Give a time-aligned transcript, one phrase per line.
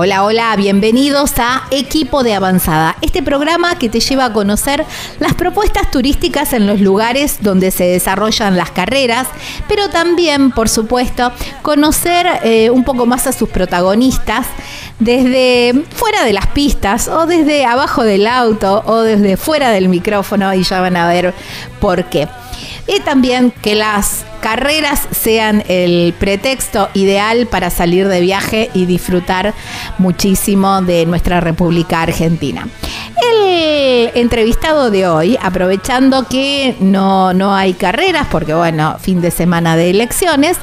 [0.00, 4.86] Hola, hola, bienvenidos a Equipo de Avanzada, este programa que te lleva a conocer
[5.18, 9.26] las propuestas turísticas en los lugares donde se desarrollan las carreras,
[9.66, 11.32] pero también, por supuesto,
[11.62, 14.46] conocer eh, un poco más a sus protagonistas
[15.00, 20.54] desde fuera de las pistas o desde abajo del auto o desde fuera del micrófono
[20.54, 21.34] y ya van a ver
[21.80, 22.28] por qué.
[22.88, 29.52] Y también que las carreras sean el pretexto ideal para salir de viaje y disfrutar
[29.98, 32.66] muchísimo de nuestra República Argentina.
[33.22, 39.76] El entrevistado de hoy, aprovechando que no, no hay carreras, porque bueno, fin de semana
[39.76, 40.56] de elecciones,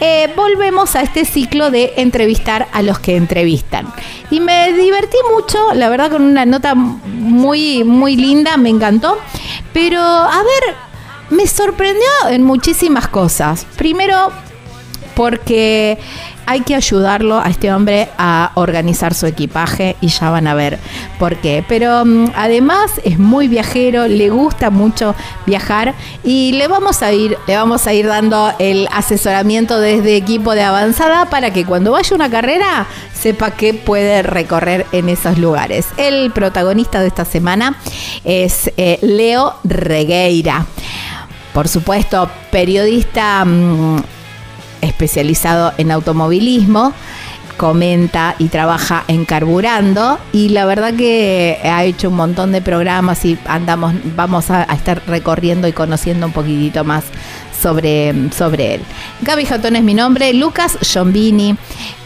[0.00, 3.92] eh, volvemos a este ciclo de entrevistar a los que entrevistan.
[4.30, 9.18] Y me divertí mucho, la verdad, con una nota muy, muy linda, me encantó.
[9.72, 10.87] Pero, a ver,
[11.30, 13.66] me sorprendió en muchísimas cosas.
[13.76, 14.32] Primero,
[15.14, 15.98] porque
[16.46, 20.78] hay que ayudarlo a este hombre a organizar su equipaje y ya van a ver
[21.18, 21.62] por qué.
[21.68, 27.36] Pero mm, además es muy viajero, le gusta mucho viajar y le vamos a ir,
[27.46, 32.16] le vamos a ir dando el asesoramiento desde equipo de avanzada para que cuando vaya
[32.16, 35.88] una carrera sepa que puede recorrer en esos lugares.
[35.98, 37.76] El protagonista de esta semana
[38.24, 40.64] es eh, Leo Regueira
[41.52, 44.02] por supuesto, periodista mm,
[44.80, 46.92] especializado en automovilismo,
[47.56, 53.24] comenta y trabaja en Carburando y la verdad que ha hecho un montón de programas
[53.24, 57.04] y andamos, vamos a, estar recorriendo y conociendo un poquitito más
[57.60, 58.80] sobre, sobre él.
[59.22, 61.56] Gaby Jatón es mi nombre, Lucas Giombini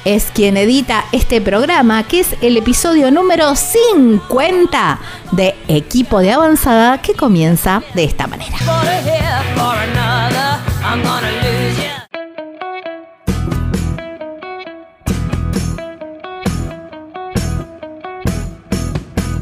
[0.05, 4.99] es quien edita este programa, que es el episodio número 50
[5.33, 8.57] de Equipo de Avanzada, que comienza de esta manera.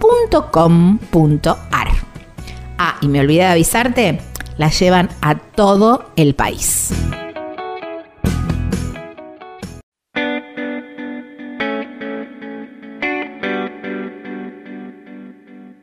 [0.00, 1.88] .com.ar.
[2.78, 4.20] Ah, y me olvidé de avisarte,
[4.58, 6.92] la llevan a todo el país.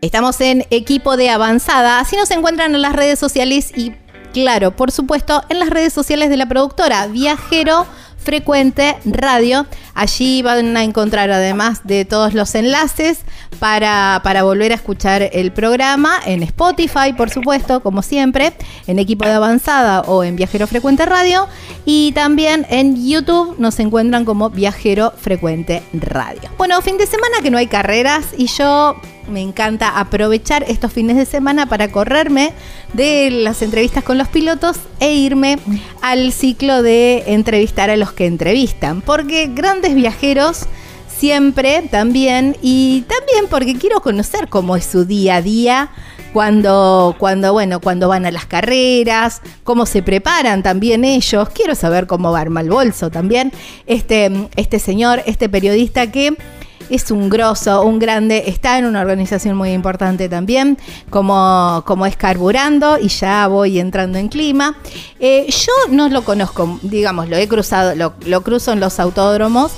[0.02, 3.94] Estamos en equipo de avanzada, así nos encuentran en las redes sociales y
[4.34, 7.88] claro, por supuesto, en las redes sociales de la productora Viajero
[8.24, 9.68] Frecuente Radio.
[9.94, 13.20] Allí van a encontrar además de todos los enlaces
[13.60, 18.54] para, para, volver a escuchar el programa en Spotify, por supuesto, como siempre,
[18.88, 21.48] en equipo de avanzada o en Viajero Frecuente Radio.
[21.86, 26.50] Y también en YouTube nos encuentran como Viajero Frecuente Radio.
[26.58, 28.96] Bueno, fin de semana que no hay carreras y yo
[29.28, 32.54] me encanta aprovechar estos fines de semana para correrme
[32.94, 35.60] de las entrevistas con los pilotos e irme
[36.02, 39.02] al ciclo de entrevistar a los que entrevistan.
[39.02, 40.68] Porque grandes viajeros
[41.18, 45.90] siempre también y también porque quiero conocer cómo es su día a día
[46.34, 51.48] cuando, cuando, bueno, cuando van a las carreras, cómo se preparan también ellos.
[51.50, 53.54] Quiero saber cómo va arma el bolso también.
[53.86, 56.36] Este, este señor, este periodista que
[56.90, 60.78] es un grosso, un grande, está en una organización muy importante también,
[61.10, 64.76] como, como es Carburando, y ya voy entrando en clima.
[65.20, 69.72] Eh, yo no lo conozco, digamos, lo he cruzado, lo, cruzo en los autódromos,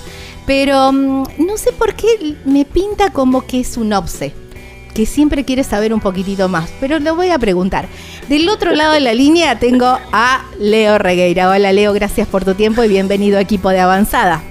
[0.45, 4.33] pero mm, no sé por qué me pinta como que es un obse
[4.93, 7.85] que siempre quiere saber un poquitito más, pero lo voy a preguntar.
[8.29, 11.49] Del otro lado de la línea tengo a Leo Regueira.
[11.49, 14.41] Hola Leo, gracias por tu tiempo y bienvenido a equipo de Avanzada.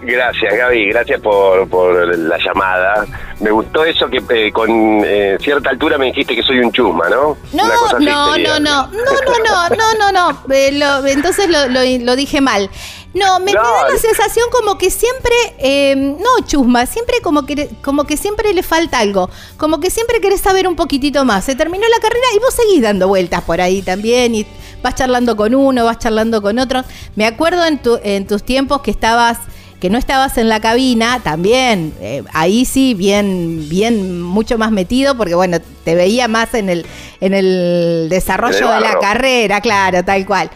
[0.00, 3.04] Gracias, Gaby, gracias por, por la llamada.
[3.40, 4.70] Me gustó eso que eh, con
[5.04, 7.36] eh, cierta altura me dijiste que soy un chusma, ¿no?
[7.52, 7.64] No,
[7.98, 12.16] no, no, no, no, no, no, no, no, no, eh, lo, entonces lo, lo, lo,
[12.16, 12.70] dije mal.
[13.12, 17.68] No, me, no, da la sensación como que siempre, eh, no chusma, siempre como que,
[17.82, 21.44] como que siempre le falta algo, como que siempre querés saber un poquitito más.
[21.44, 24.46] Se terminó la carrera y vos seguís dando vueltas por ahí también y
[24.82, 26.84] vas charlando con uno, vas charlando con otro.
[27.16, 29.38] Me acuerdo en, tu, en tus tiempos que estabas
[29.80, 35.16] que no estabas en la cabina, también, eh, ahí sí, bien, bien, mucho más metido,
[35.16, 36.84] porque bueno, te veía más en el,
[37.20, 40.50] en el desarrollo de la carrera, claro, tal cual.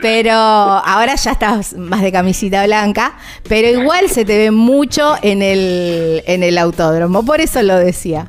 [0.00, 3.18] Pero ahora ya estás más de camisita blanca,
[3.48, 8.28] pero igual se te ve mucho en el, en el autódromo, por eso lo decía.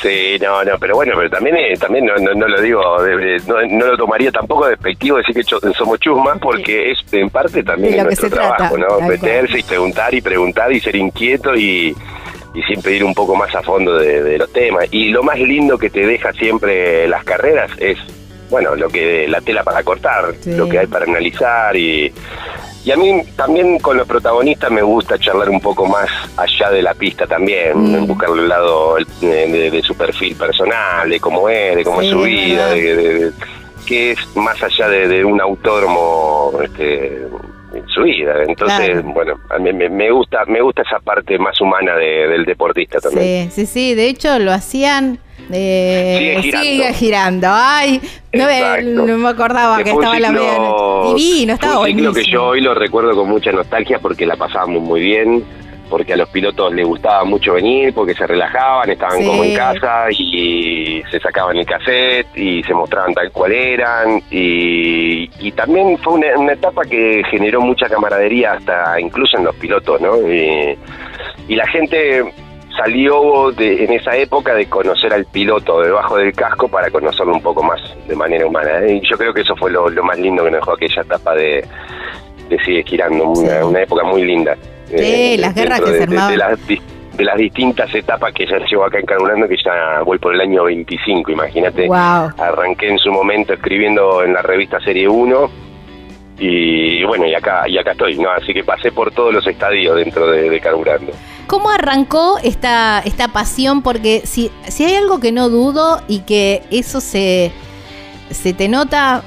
[0.00, 2.82] Sí, no, no, pero bueno, pero también eh, también no, no, lo digo,
[3.46, 8.30] no, lo tomaría tampoco despectivo decir que somos chusmas, porque es en parte también nuestro
[8.30, 9.00] trabajo, ¿no?
[9.00, 11.94] Meterse y preguntar y preguntar y ser inquieto y,
[12.54, 14.86] y siempre ir un poco más a fondo de, los temas.
[14.90, 17.98] Y lo más lindo que te deja siempre las carreras es,
[18.48, 22.12] bueno, lo que la tela para cortar, lo que hay para analizar y
[22.84, 26.82] y a mí también con los protagonistas me gusta charlar un poco más allá de
[26.82, 28.06] la pista también, mm.
[28.06, 32.70] buscar el lado de, su perfil personal, de cómo es, de cómo es su vida,
[32.70, 33.32] de,
[33.86, 37.22] qué es más allá de, un autódromo este,
[37.74, 38.42] en su vida.
[38.46, 43.50] Entonces, bueno, a mí me, gusta, me gusta esa parte más humana del deportista también.
[43.50, 45.18] Sí, sí, sí, de hecho lo hacían
[45.52, 47.48] eh, sigue, girando.
[47.50, 48.00] Ay,
[48.32, 50.58] no, me acordaba que estaba la media.
[51.14, 52.12] Divino, estaba buenísimo.
[52.12, 55.44] que yo hoy lo recuerdo con mucha nostalgia porque la pasábamos muy bien,
[55.88, 60.06] porque a los pilotos les gustaba mucho venir, porque se relajaban, estaban como en casa
[60.10, 64.22] y se sacaban el cassette y se mostraban tal cual eran.
[64.30, 70.16] Y, también fue una, etapa que generó mucha camaradería, hasta incluso en los pilotos, ¿no?
[70.30, 72.32] y la gente
[72.80, 77.42] salió de, en esa época de conocer al piloto debajo del casco para conocerlo un
[77.42, 78.78] poco más de manera humana.
[78.80, 78.94] ¿eh?
[78.94, 81.64] Y yo creo que eso fue lo, más lindo que nos dejó aquella etapa de,
[82.48, 84.56] de Sigue Girando, una, época muy linda.
[84.86, 86.30] Sí, eh, las guerras que se armaban.
[86.30, 90.40] De, las, distintas etapas que ya llevo acá en Carburando, que ya voy por el
[90.40, 91.86] año 25, imagínate.
[91.92, 95.50] Arranqué en su momento escribiendo en la revista Serie 1
[96.38, 98.30] y bueno, y acá, y acá estoy, ¿no?
[98.30, 101.12] Así que pasé por todos los estadios dentro de, de Carburando.
[101.50, 103.82] ¿Cómo arrancó esta, esta pasión?
[103.82, 107.50] Porque si, si hay algo que no dudo y que eso se,
[108.30, 109.24] se te nota,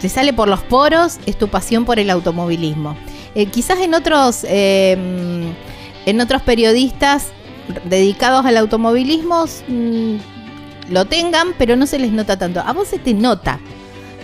[0.00, 2.96] te sale por los poros, es tu pasión por el automovilismo.
[3.34, 5.52] Eh, quizás en otros, em,
[6.06, 7.32] en otros periodistas
[7.86, 10.14] dedicados al automovilismo mm,
[10.90, 12.60] lo tengan, pero no se les nota tanto.
[12.60, 13.58] A vos se te nota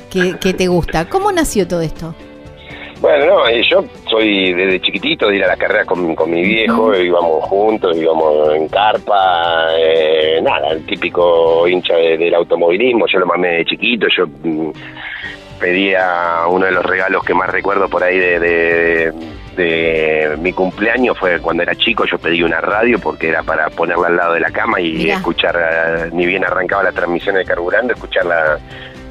[0.09, 1.09] que, que te gusta.
[1.09, 2.15] ¿Cómo nació todo esto?
[3.05, 6.41] Bueno, no, eh, yo soy desde chiquitito de ir a la carrera con, con mi
[6.41, 13.27] viejo, íbamos juntos, íbamos en carpa, eh, nada, el típico hincha del automovilismo, yo lo
[13.27, 14.71] mamé de chiquito, yo mm,
[15.61, 19.13] pedía uno de los regalos que más recuerdo por ahí de,
[19.55, 24.07] de, mi cumpleaños fue cuando era chico, yo pedí una radio porque era para ponerla
[24.07, 27.93] al lado de la cama y escuchar, eh, ni bien arrancaba la transmisión de carburando,
[27.93, 28.59] escucharla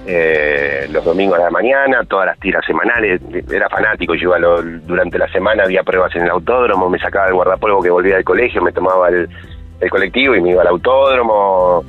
[0.05, 3.21] eh, los domingos a la mañana, todas las tiras semanales.
[3.49, 4.39] Era fanático, yo iba
[4.85, 8.25] durante la semana, había pruebas en el autódromo, me sacaba el guardapolvo que volvía del
[8.25, 9.29] colegio, me tomaba el,
[9.89, 11.83] colectivo y me iba al autódromo.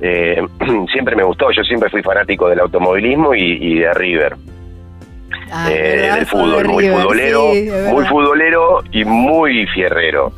[0.00, 0.42] Eh,
[0.92, 4.36] siempre me gustó, yo siempre fui fanático del automovilismo y, de River.
[5.52, 7.42] Ah, eh, del fútbol, muy futbolero,
[7.92, 10.32] muy futbolero y muy fierrero.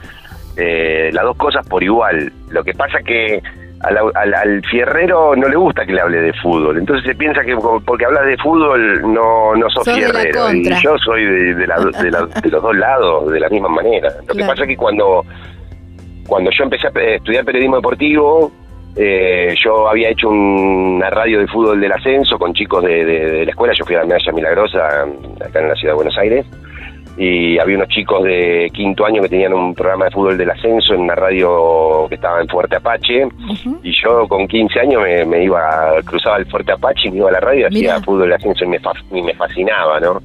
[0.57, 2.33] Eh, las dos cosas por igual.
[2.51, 3.43] Lo que pasa que
[3.83, 6.79] al, fierrero no le gusta que le hable de fútbol.
[6.79, 10.53] Entonces se piensa que porque hablas de fútbol no, no sos fierrero.
[10.53, 14.09] Y yo soy de, los dos lados, de la misma manera.
[14.27, 15.25] Lo que pasa es que cuando,
[16.27, 18.53] cuando yo empecé a estudiar periodismo deportivo,
[18.95, 23.75] eh, yo había hecho una radio de fútbol del ascenso con chicos de, la escuela.
[23.77, 25.03] Yo fui a la medalla milagrosa
[25.45, 26.47] acá en la ciudad de Buenos Aires.
[27.17, 30.95] Y había unos chicos de quinto año que tenían un programa de fútbol del ascenso
[30.95, 33.29] en una radio que estaba en Fuerte Apache
[33.83, 37.33] y yo con 15 años me, iba, cruzaba el Fuerte Apache y me iba a
[37.33, 38.81] la radio y hacía fútbol del ascenso y me,
[39.13, 40.23] y me fascinaba, ¿no?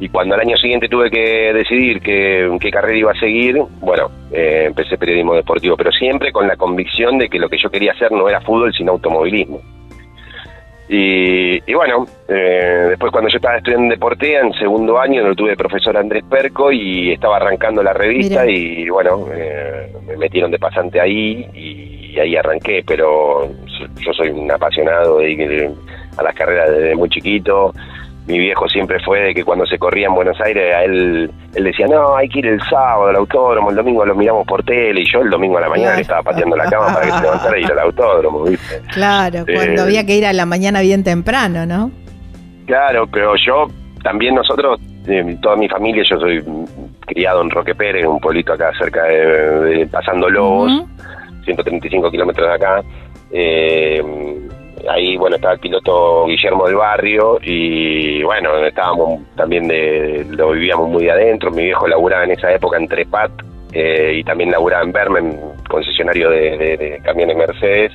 [0.00, 4.10] Y cuando al año siguiente tuve que decidir qué, qué carrera iba a seguir, bueno,
[4.30, 7.92] eh, empecé periodismo deportivo, pero siempre con la convicción de que lo que yo quería
[7.92, 9.60] hacer no era fútbol, sino automovilismo.
[10.90, 15.54] Y, bueno, eh, después cuando yo estaba estudiando en Deportea, en segundo año, lo tuve
[15.54, 20.98] profesor Andrés Perco y estaba arrancando la revista y bueno, eh, me metieron de pasante
[20.98, 23.48] ahí y, ahí arranqué, pero
[24.00, 25.70] yo soy un apasionado de,
[26.16, 27.72] a las carreras desde muy chiquito
[28.28, 31.64] mi viejo siempre fue de que cuando se corría en Buenos Aires, a él, él
[31.64, 35.00] decía, no, hay que ir el sábado al autódromo, el domingo lo miramos por tele,
[35.00, 37.22] y yo el domingo a la mañana le estaba pateando la cama para que se
[37.22, 38.82] levantara y ir al autódromo, ¿viste?
[38.92, 41.90] Claro, cuando eh, había que ir a la mañana bien temprano, ¿no?
[42.66, 43.66] Claro, pero yo,
[44.02, 46.44] también nosotros, eh, toda mi familia, yo soy
[47.06, 50.84] criado en Roque Pérez, un pueblito acá cerca de, Pasando Lobos,
[51.46, 52.82] 135 kilómetros de acá,
[53.30, 54.02] eh,
[54.88, 60.88] ahí bueno estaba el piloto Guillermo del Barrio y bueno estábamos también de lo vivíamos
[60.88, 61.50] muy adentro.
[61.50, 63.30] Mi viejo laburaba en esa época en Trepat
[63.72, 67.92] eh, y también laburaba en Bermen concesionario de, camiones Mercedes.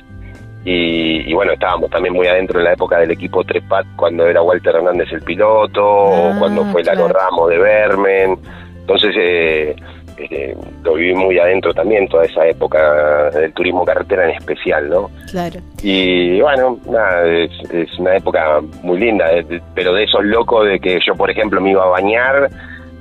[0.66, 4.76] Y, bueno estábamos también muy adentro en la época del equipo Trepat cuando era Walter
[4.76, 8.38] Hernández el piloto ah, cuando fue Lalo Ramos de Bermen.
[8.80, 9.76] Entonces eh,
[10.16, 15.10] eh, lo viví muy adentro también, toda esa época del turismo carretera en especial, ¿no?
[15.30, 15.60] Claro.
[15.82, 20.98] Y bueno, nada, es, una época muy linda, eh, pero de esos locos de que
[21.06, 22.50] yo, por ejemplo, me iba a bañar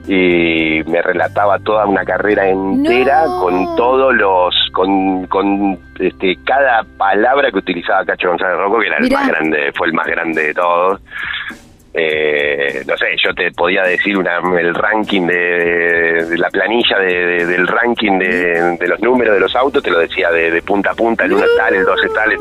[0.08, 7.50] y me relataba toda una carrera entera con todos los con, con este cada palabra
[7.50, 10.54] que utilizaba Cacho González Rocco que era el más grande fue el más grande de
[10.54, 11.00] todos
[11.96, 17.68] eh, no sé, yo te podía decir una, el ranking de, la planilla de, del
[17.68, 21.34] ranking de, los números de los autos, te lo decía de, punta a punta, el
[21.34, 22.32] 1 tal, el 12 tal,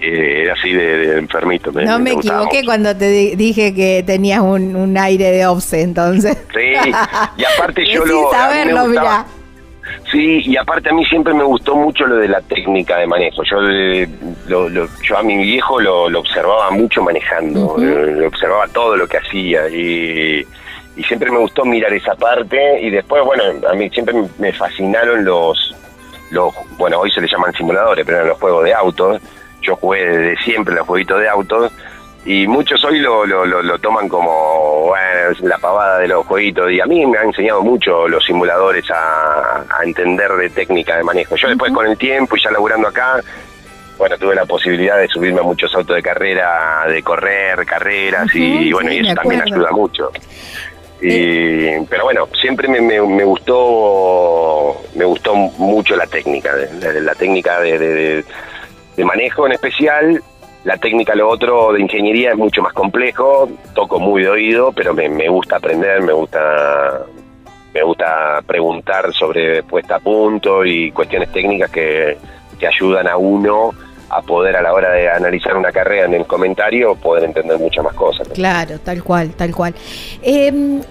[0.00, 1.72] eh, era así de, enfermito.
[1.72, 6.36] no me, equivoqué cuando te dije que tenías un, aire de obse, entonces.
[6.52, 6.90] Sí,
[7.38, 8.30] y aparte yo lo...
[8.30, 9.24] saberlo, mirá.
[10.10, 13.42] Sí, y aparte a mí siempre me gustó mucho lo de la técnica de manejo.
[13.42, 14.08] Yo, eh,
[14.48, 20.46] yo a mi viejo lo, observaba mucho manejando, eh, observaba todo lo que hacía y,
[21.08, 25.74] siempre me gustó mirar esa parte y después, bueno, a mí siempre me fascinaron los,
[26.30, 29.20] los bueno, hoy se le llaman simuladores, pero eran los juegos de autos.
[29.62, 31.72] Yo jugué desde siempre los jueguitos de autos
[32.24, 36.80] y muchos hoy lo, lo, lo, toman como bueno, la pavada de los jueguitos y
[36.80, 41.34] a mí me han enseñado mucho los simuladores a, entender de técnica de manejo.
[41.34, 43.20] Yo después con el tiempo y ya laburando acá,
[43.98, 48.72] bueno, tuve la posibilidad de subirme a muchos autos de carrera, de correr carreras y
[48.72, 50.12] bueno, y eso también ayuda mucho.
[51.00, 58.24] Y, pero bueno, siempre me, me, gustó me gustó mucho la técnica, la, técnica de,
[58.96, 60.22] de manejo en especial
[60.64, 64.94] la técnica, lo otro de ingeniería es mucho más complejo, toco muy de oído, pero
[64.94, 67.02] me, gusta aprender, me gusta
[67.74, 72.18] me gusta preguntar sobre puesta a punto y cuestiones técnicas que,
[72.58, 73.70] que ayudan a uno
[74.10, 77.82] a poder a la hora de analizar una carrera en el comentario poder entender muchas
[77.82, 78.28] más cosas.
[78.28, 79.74] Claro, tal cual, tal cual.
[80.20, 80.82] Em,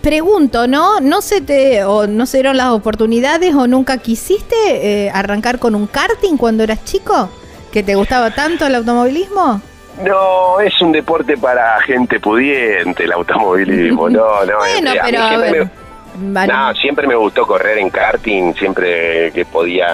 [0.00, 1.00] pregunto, ¿no?
[1.00, 5.74] ¿No se te o no se dieron las oportunidades o nunca quisiste eh, arrancar con
[5.74, 7.28] un karting cuando eras chico?
[7.72, 9.62] ¿Que te gustaba tanto el automovilismo?
[10.04, 14.58] No, es un deporte para gente pudiente el automovilismo, no, no.
[14.58, 15.28] bueno, pero...
[15.28, 15.70] Siempre
[16.18, 19.88] me, no, siempre me gustó correr en karting, siempre que podía,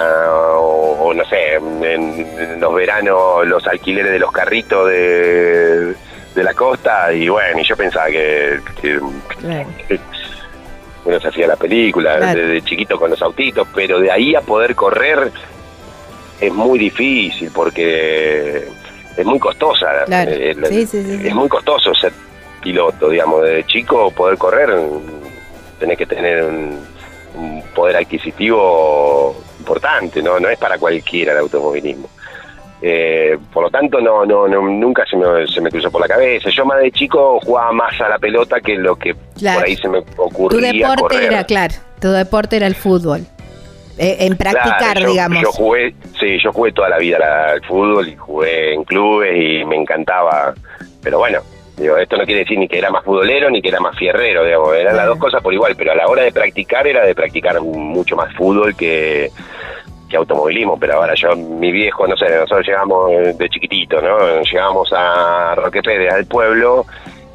[0.59, 5.95] o, no sé, en, los veranos los alquileres de los carritos de,
[6.37, 8.61] la costa, y bueno, y yo pensaba que,
[11.04, 14.75] uno se hacía la película desde chiquito con los autitos, pero de ahí a poder
[14.75, 15.30] correr
[16.40, 18.69] es muy difícil porque
[19.16, 20.05] es muy costosa.
[20.09, 20.55] Eh,
[21.25, 22.12] es muy costoso ser
[22.62, 24.71] piloto, digamos, de chico poder correr,
[25.78, 26.97] tenés que tener un,
[27.75, 30.40] poder adquisitivo importante, ¿no?
[30.40, 32.09] No es para cualquiera el automovilismo.
[32.83, 36.50] Eh, por lo tanto, no, no, nunca se me, se me cruzó por la cabeza.
[36.50, 39.88] Yo más de chico jugaba más a la pelota que lo que por ahí se
[39.88, 40.73] me ocurría.
[40.73, 43.26] Tu deporte era, claro, tu deporte era el fútbol.
[43.99, 45.43] Eh, en practicar, digamos.
[45.43, 49.65] Yo jugué, sí, yo jugué toda la vida al fútbol y jugué en clubes y
[49.65, 50.55] me encantaba.
[51.03, 51.41] Pero bueno,
[51.79, 54.45] digo, esto no quiere decir ni que era más futbolero ni que era más fierrero,
[54.45, 57.15] digamos, eran las dos cosas por igual, pero a la hora de practicar era de
[57.15, 59.31] practicar mucho más fútbol que,
[60.09, 64.43] que automovilismo, pero ahora yo, mi viejo, no sé, nosotros llegamos de chiquitito, ¿no?
[64.43, 66.87] Llegamos a Roque Pérez, al pueblo,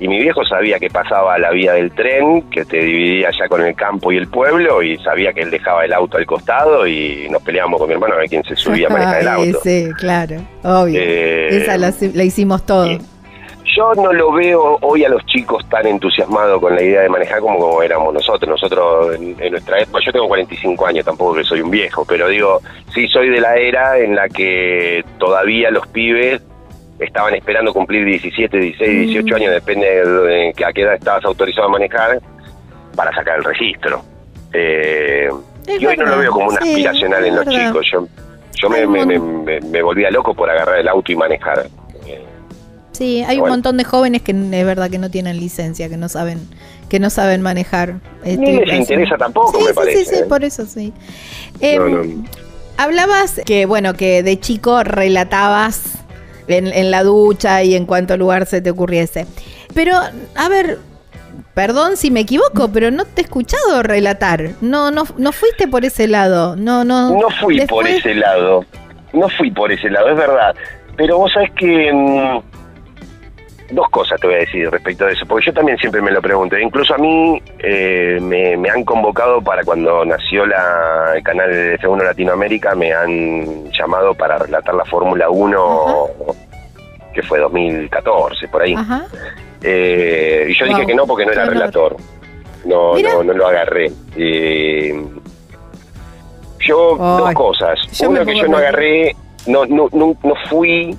[0.02, 3.62] y mi viejo sabía que pasaba la vía del tren, que te dividía ya con
[3.62, 7.28] el campo y el pueblo, y sabía que él dejaba el auto al costado y
[7.30, 9.60] nos peleábamos con mi hermano a ver quién se subía a manejar el auto.
[9.64, 11.00] Sí, claro, obvio.
[11.00, 12.98] Eh, Esa la, hicimos todos.
[13.78, 17.40] Yo no lo veo hoy a los chicos tan entusiasmados con la idea de manejar
[17.40, 18.50] como, éramos nosotros.
[18.50, 22.28] Nosotros en, en, nuestra época, yo tengo 45 años, tampoco que soy un viejo, pero
[22.28, 22.60] digo,
[22.92, 26.42] sí soy de la era en la que todavía los pibes
[27.02, 31.72] estaban esperando cumplir 17, 16, 18 años, depende de a qué edad estabas autorizado a
[31.72, 32.22] manejar,
[32.96, 34.04] para sacar el registro.
[34.54, 35.30] Eh,
[35.68, 37.88] y hoy no lo veo como un aspiracional en los chicos.
[37.92, 38.08] Yo,
[38.62, 41.68] yo me, me, volvía loco por agarrar el auto y manejar.
[42.92, 46.10] Sí, hay un montón de jóvenes que es verdad que no tienen licencia, que no
[46.10, 46.40] saben
[46.90, 48.02] que no saben manejar.
[48.24, 50.04] Este, Ni les interesa tampoco, me parece.
[50.04, 50.26] Sí, sí, ¿eh?
[50.28, 50.94] por eso sí.
[51.62, 52.26] Em,
[52.76, 56.01] hablabas que, bueno, que de chico relatabas
[56.54, 59.26] en, la ducha y en cuanto lugar se te ocurriese.
[59.74, 59.96] Pero,
[60.36, 60.80] a ver,
[61.54, 64.52] perdón si me equivoco, pero no te he escuchado relatar.
[64.62, 66.56] No, no, no fuiste por ese lado.
[66.56, 67.18] No, no.
[67.20, 68.66] No fui por ese lado.
[69.14, 70.56] No fui por ese lado, es verdad.
[70.96, 72.51] Pero vos sabés que mm,
[73.72, 76.22] dos cosas te voy a decir respecto a eso, porque yo también siempre me lo
[76.22, 76.58] pregunto.
[76.58, 82.04] Incluso a mí eh, me, han convocado para cuando nació la, el canal de F1
[82.04, 86.08] Latinoamérica, me han llamado para relatar la Fórmula 1,
[87.14, 88.76] que fue 2014, por ahí.
[89.64, 91.96] Eh, y yo dije que no porque no era relator.
[92.66, 93.92] No, no, no lo agarré.
[94.16, 95.04] Eh,
[96.60, 97.80] yo, dos cosas.
[98.08, 99.16] Una que yo no agarré,
[99.48, 100.96] no, no, no, no fui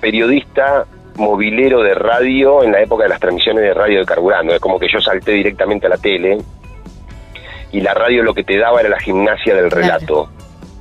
[0.00, 0.86] periodista
[1.16, 4.54] movilero de radio en la época de las transmisiones de radio de carburando.
[4.54, 6.38] Es como que yo salté directamente a la tele
[7.72, 10.28] y la radio lo que te daba era la gimnasia del relato.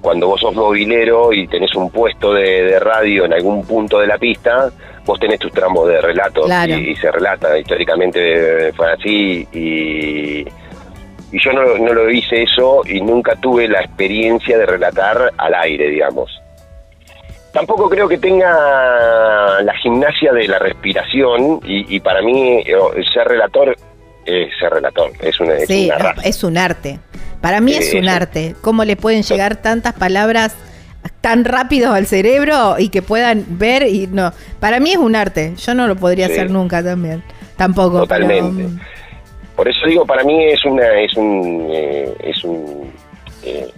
[0.01, 4.17] Cuando vos sos movilero y tenés un puesto de, radio en algún punto de la
[4.17, 4.69] pista,
[5.03, 7.57] vos tenés tus tramos de relato y, se relata.
[7.57, 10.41] Históricamente fue así y,
[11.31, 15.53] y yo no, no lo hice eso y nunca tuve la experiencia de relatar al
[15.55, 16.44] aire, digamos
[17.55, 22.75] tampoco creo que tenga la gimnasia de la respiración y, para mí eh,
[23.13, 23.75] ser relator
[24.25, 25.89] es ser relator, es una, es sí,
[26.23, 26.99] es un arte.
[27.41, 28.55] Para mí es un arte.
[28.61, 30.55] ¿Cómo le pueden llegar tantas palabras
[31.21, 34.33] tan rápido al cerebro y que puedan ver y no?
[34.59, 35.53] Para mí es un arte.
[35.55, 37.23] Yo no lo podría hacer nunca también.
[37.55, 37.99] Tampoco.
[37.99, 38.67] Totalmente.
[39.55, 42.91] Por eso digo, para mí es una es un eh, es un
[43.43, 43.71] eh,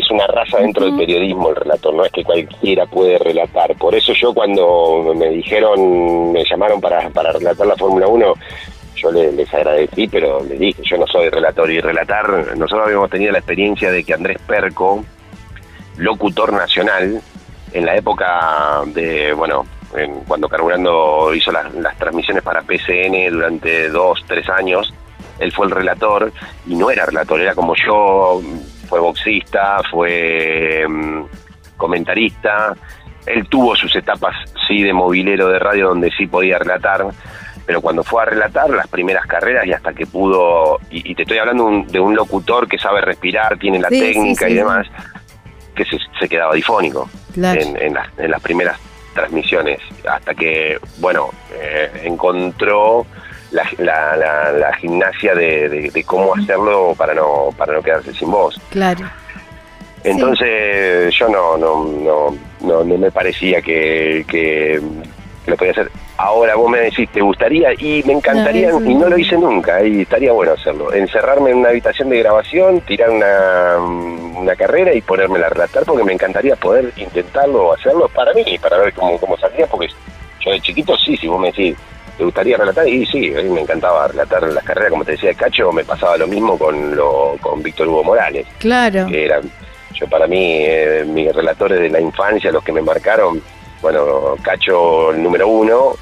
[0.00, 3.74] es una raza dentro del periodismo el relator, no es que cualquiera puede relatar.
[3.76, 8.34] Por eso yo cuando me dijeron, me llamaron para, para relatar la Fórmula 1,
[8.96, 13.32] yo les, agradecí, pero les dije, yo no soy relator y relatar, nosotros habíamos tenido
[13.32, 15.04] la experiencia de que Andrés Perco,
[15.96, 17.20] locutor nacional,
[17.72, 19.64] en la época de, bueno,
[19.96, 24.92] en, cuando Carburando hizo las, las transmisiones para PCN durante dos, tres años,
[25.38, 26.32] él fue el relator
[26.66, 28.42] y no era relator, era como yo,
[28.90, 31.24] fue boxista, fue mm,
[31.76, 32.74] comentarista,
[33.24, 34.34] él tuvo sus etapas,
[34.66, 37.06] sí, de movilero de radio donde sí podía relatar,
[37.64, 41.38] pero cuando fue a relatar las primeras carreras y hasta que pudo, y, te estoy
[41.38, 44.88] hablando de un locutor que sabe respirar, tiene la técnica y demás,
[45.74, 48.76] que se, quedaba difónico en, las, primeras
[49.14, 53.06] transmisiones, hasta que, bueno, eh, encontró
[53.50, 58.60] la, la, gimnasia de, cómo hacerlo para no para no quedarse sin voz.
[58.70, 59.08] Claro.
[60.04, 61.84] Entonces yo no no,
[62.60, 64.80] no no me parecía que, que,
[65.46, 65.90] lo podía hacer.
[66.16, 67.72] Ahora vos me decís, ¿te gustaría?
[67.72, 70.92] Y me encantaría, y no lo hice nunca, y estaría bueno hacerlo.
[70.92, 76.04] Encerrarme en una habitación de grabación, tirar una, una carrera y ponerme a relatar, porque
[76.04, 79.88] me encantaría poder intentarlo o hacerlo para mí, para ver cómo, cómo salía, porque
[80.40, 81.74] yo de chiquito sí, si vos me decís,
[82.20, 82.86] ¿te gustaría relatar?
[82.86, 85.84] Y sí, a mí me encantaba relatar las carreras, como te decía, de Cacho, me
[85.84, 88.46] pasaba lo mismo con lo, con Víctor Hugo Morales.
[88.58, 89.06] Claro.
[89.06, 89.50] Que eran,
[89.94, 93.42] yo para mí, eh, mis relatores de la infancia, los que me marcaron,
[93.80, 95.94] bueno, Cacho el número uno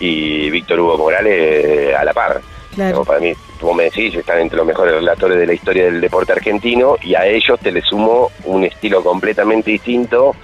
[0.00, 2.40] y Víctor Hugo Morales eh, a la par.
[2.74, 3.04] Claro.
[3.04, 6.32] para mí, como me decís, están entre los mejores relatores de la historia del deporte
[6.32, 10.34] argentino y a ellos te le sumo un estilo completamente distinto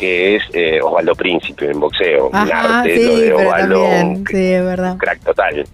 [0.00, 2.28] que es eh, Osvaldo Príncipe en boxeo.
[2.28, 3.86] un arte, sí, lo de Osvaldo.
[4.30, 4.96] sí, es verdad.
[4.96, 5.66] Crack total.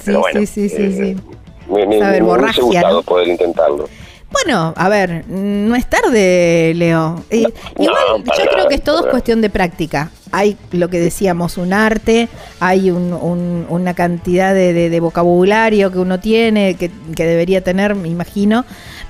[0.00, 1.72] Sí, sí, sí, sí, eh, sí.
[1.72, 3.88] Me, me, me hubiese gustado poder intentarlo.
[4.30, 7.22] Bueno, a ver, no es tarde, Leo.
[7.30, 10.10] igual, yo creo que es todo cuestión de práctica.
[10.32, 16.76] Hay lo que decíamos, un arte, hay un, una cantidad de, vocabulario que uno tiene,
[16.76, 18.64] que, que debería tener, me imagino,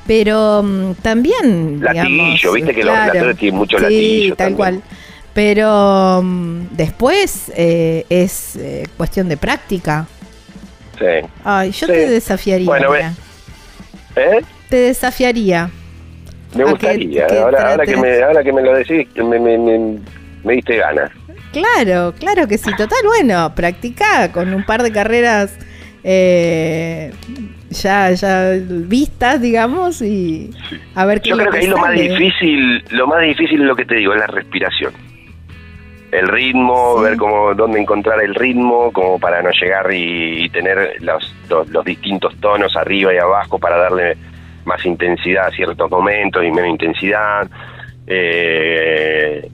[0.07, 1.81] pero mm, también.
[1.81, 4.83] Latillo, viste que los relatores tienen mucho sí, tal cual.
[5.35, 10.07] Pero mm, después eh, es eh, cuestión de práctica.
[10.99, 11.27] Sí.
[11.45, 12.67] Ay, yo te desafiaría.
[12.67, 14.43] Bueno, ¿Eh?
[14.69, 15.71] Te desafiaría.
[16.55, 17.27] Me gustaría.
[17.43, 19.57] ahora, que me, ahora que me lo decís, me, me,
[20.45, 21.11] me, diste ganas.
[21.53, 22.71] Claro, claro que sí.
[22.77, 25.55] Total, bueno, practica con un par de carreras
[26.05, 27.13] eh,
[27.71, 30.51] ya, ya vistas, digamos, y
[30.95, 33.77] a ver qué Yo creo que, ahí lo más difícil, lo más difícil es lo
[33.77, 34.93] que te digo, es la respiración.
[36.11, 41.35] El ritmo, ver cómo, dónde encontrar el ritmo, como para no llegar y, tener los,
[41.49, 44.17] los, distintos tonos arriba y abajo para darle
[44.65, 47.49] más intensidad a ciertos momentos y menos intensidad
[48.07, 49.49] eh,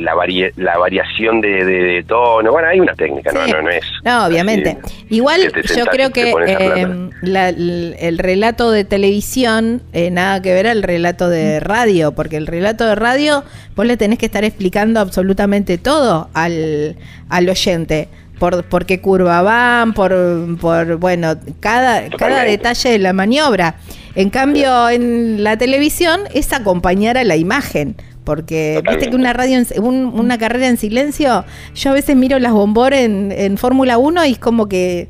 [0.00, 0.14] la,
[0.56, 2.52] la variación de, tono.
[2.52, 3.84] Bueno, hay una técnica, no, no, es.
[4.04, 4.78] No, obviamente.
[5.08, 11.28] Igual yo creo que eh, el, relato de televisión, eh, nada que ver al relato
[11.28, 13.44] de radio, porque el relato de radio
[13.76, 16.96] vos le tenés que estar explicando absolutamente todo al,
[17.28, 18.08] al oyente.
[18.40, 20.12] Por, por qué curva van, por,
[20.58, 23.76] por bueno, cada, cada detalle de la maniobra.
[24.16, 27.94] En cambio, en la televisión es acompañar a la imagen.
[28.24, 32.92] Porque viste que una radio, una carrera en silencio, yo a veces miro las bombor
[32.92, 35.08] en, en Fórmula 1 y es como que.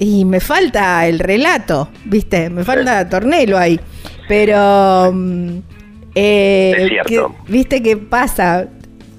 [0.00, 2.50] Y me falta el relato, ¿viste?
[2.50, 3.80] Me falta Tornelo ahí.
[4.28, 5.10] Pero.
[5.12, 5.58] Mm,
[6.14, 7.00] eh,
[7.48, 8.68] ¿Viste qué pasa?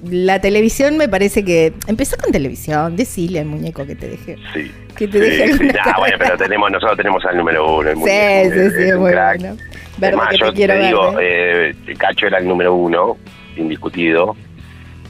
[0.02, 4.36] La televisión me parece que empezó con televisión, decile al muñeco que te deje.
[4.54, 4.70] Sí.
[4.96, 7.90] Que te deje sí, bueno, pero tenemos, nosotros tenemos al número uno.
[7.90, 9.56] El sí, sí, sí, es, muy bueno.
[10.00, 13.16] Además, yo te, digo, eh, Cacho era el número uno,
[13.56, 14.36] indiscutido.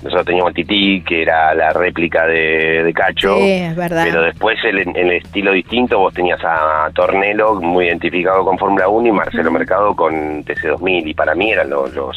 [0.02, 3.36] Nosotros teníamos Tití, que era la réplica de, de Cacho.
[3.36, 4.04] Sí, es verdad.
[4.06, 8.88] Pero después, en el, el, estilo distinto, vos tenías a Tornelo, muy identificado con Fórmula
[8.88, 11.10] 1, y Marcelo Mercado con TC2000.
[11.10, 12.16] Y para mí eran los, los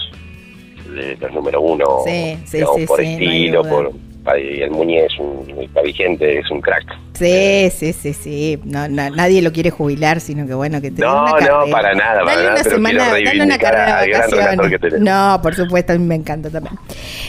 [0.94, 3.92] los número uno sí, sí, por estilo, por
[4.38, 6.86] y el Muñe es un está vigente, es un crack.
[7.14, 8.60] Sí, sí, sí, sí.
[8.64, 12.24] No, nadie lo quiere jubilar, sino que bueno, que te No, una no, para nada,
[12.24, 15.00] dale una semana, dale una carrera de vacaciones.
[15.00, 16.76] No, por supuesto, a mí me encanta también.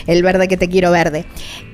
[0.07, 1.25] El verde que te quiero verde.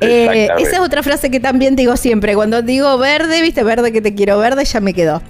[0.01, 2.35] Eh, esa es otra frase que también digo siempre.
[2.35, 5.21] Cuando digo verde, viste, verde que te quiero verde, ya me quedó.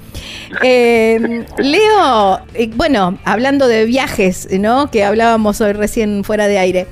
[0.63, 4.89] Eh, Leo, eh, bueno, hablando de viajes, ¿no?
[4.89, 6.88] Que hablábamos hoy recién fuera de aire.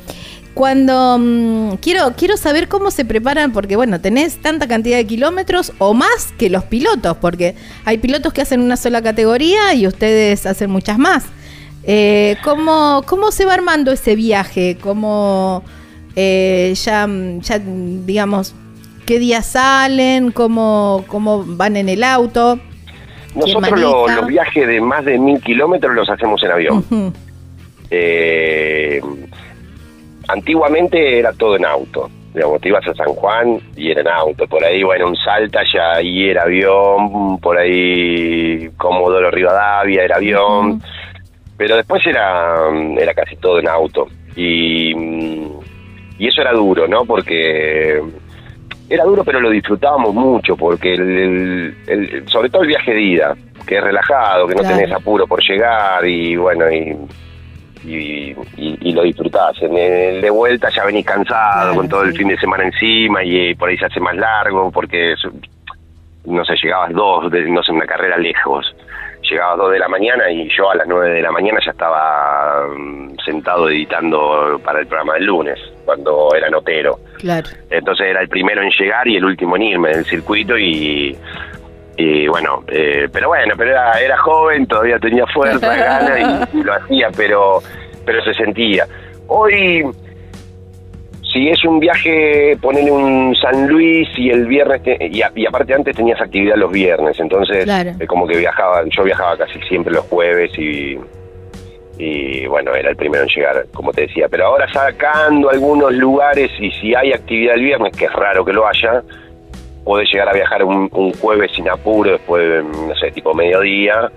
[0.60, 5.72] Cuando mm, quiero, quiero saber cómo se preparan, porque bueno, tenés tanta cantidad de kilómetros
[5.78, 10.46] o más que los pilotos, porque hay pilotos que hacen una sola categoría y ustedes
[10.46, 11.24] hacen muchas más.
[11.86, 14.78] Eh, ¿cómo, ¿Cómo se va armando ese viaje?
[14.82, 15.64] ¿Cómo
[16.18, 17.08] eh, ya,
[17.40, 18.54] ya, digamos,
[19.06, 20.34] qué días salen?
[20.34, 22.60] ¿Cómo, cómo van en el auto?
[23.34, 27.14] Nosotros los viajes de más de mil kilómetros los hacemos en avión.
[27.92, 29.00] eh,
[30.30, 32.10] antiguamente era todo en auto.
[32.34, 34.48] Digamos, te ibas a San Juan y era en auto.
[34.48, 37.40] Por ahí, bueno, un Salta ya ahí era avión.
[37.40, 40.82] Por ahí, Comodoro Rivadavia era avión.
[41.58, 44.08] Pero después era, era casi todo en auto.
[44.36, 44.94] Y,
[46.18, 47.04] y eso era duro, ¿no?
[47.04, 48.02] Porque
[48.90, 50.56] era duro, pero lo disfrutábamos mucho.
[50.56, 55.26] Porque, el, sobre todo el viaje de ida, que es relajado, que no tenés apuro
[55.26, 56.96] por llegar y bueno, y
[57.86, 59.62] y, lo disfrutás.
[59.62, 63.56] En el de vuelta ya venís cansado con todo el fin de semana encima y,
[63.56, 65.16] por ahí se hace más largo porque,
[66.26, 68.76] no sé, llegabas dos, de, no sé, una carrera lejos.
[69.30, 72.68] Llegabas dos de la mañana y yo a las nueve de la mañana ya estaba
[72.68, 77.00] mm, sentado editando para el programa del lunes, cuando era notero.
[77.18, 77.48] Claro.
[77.70, 81.16] Entonces era el primero en llegar y el último en irme del circuito y
[82.00, 86.74] y bueno, eh, pero bueno, pero era, era joven, todavía tenía fuerza, ganas y, lo
[86.74, 87.60] hacía, pero,
[88.06, 88.88] pero se sentía.
[89.28, 89.84] Hoy,
[91.34, 96.22] si es un viaje, ponen un San Luis y el viernes, y, aparte antes tenías
[96.22, 100.98] actividad los viernes, entonces es como que viajaba, yo viajaba casi siempre los jueves y,
[101.98, 106.50] y bueno, era el primero en llegar, como te decía, pero ahora sacando algunos lugares
[106.62, 109.04] y si hay actividad el viernes, que es raro que lo haya,
[109.84, 114.12] podés llegar a viajar un, jueves sin apuro, después, no sé, tipo mediodía,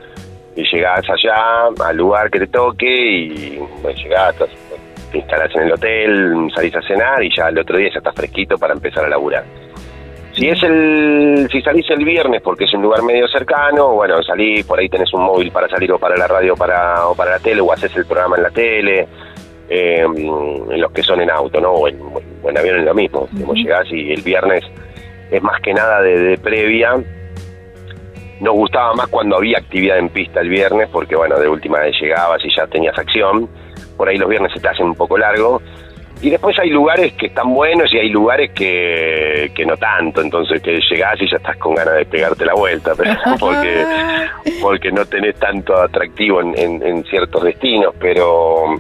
[0.55, 4.35] y llegás allá al lugar que te toque y bueno, llegás,
[5.11, 8.15] te instalás en el hotel, salís a cenar y ya el otro día ya estás
[8.15, 9.45] fresquito para empezar a laburar.
[10.35, 14.65] Si es el, si salís el viernes porque es un lugar medio cercano, bueno, salís,
[14.65, 17.39] por ahí tenés un móvil para salir o para la radio para, o para la
[17.39, 19.07] tele, o haces el programa en la tele,
[19.69, 21.73] eh, en los que son en auto, ¿no?
[21.73, 21.99] O en,
[22.57, 23.29] avión es lo mismo.
[23.47, 24.65] Uh llegás y el viernes
[25.33, 26.95] es más que nada de, previa.
[28.41, 31.99] Nos gustaba más cuando había actividad en pista el viernes, porque bueno, de última vez
[32.01, 33.49] llegabas y ya tenías acción.
[33.97, 35.63] Por ahí los viernes se te hacen un poco largo.
[36.21, 40.61] y después hay lugares que están buenos y hay lugares que, que no tanto, entonces
[40.61, 43.85] que llegás y ya estás con ganas de pegarte la vuelta, pero porque,
[44.61, 48.77] porque no tenés tanto atractivo en, en, ciertos destinos, pero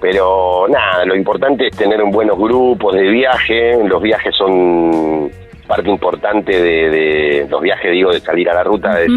[0.00, 5.28] pero nada, lo importante es tener un buenos grupos de viaje, los viajes son
[5.68, 9.10] parte importante de, los viajes, digo, de salir a la ruta, es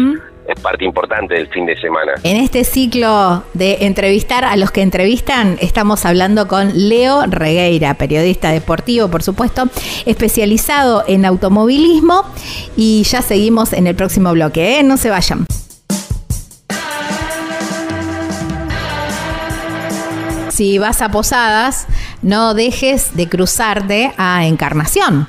[0.46, 2.12] es parte importante del fin de semana.
[2.24, 8.50] En este ciclo de entrevistar a los que entrevistan, estamos hablando con Leo Regueira, periodista
[8.50, 9.64] deportivo, por supuesto,
[10.06, 12.24] especializado en automovilismo.
[12.76, 14.82] Y ya seguimos en el próximo bloque, ¿eh?
[14.82, 15.46] no se vayan.
[20.50, 21.86] Si vas a Posadas,
[22.20, 25.28] no dejes de cruzarte a Encarnación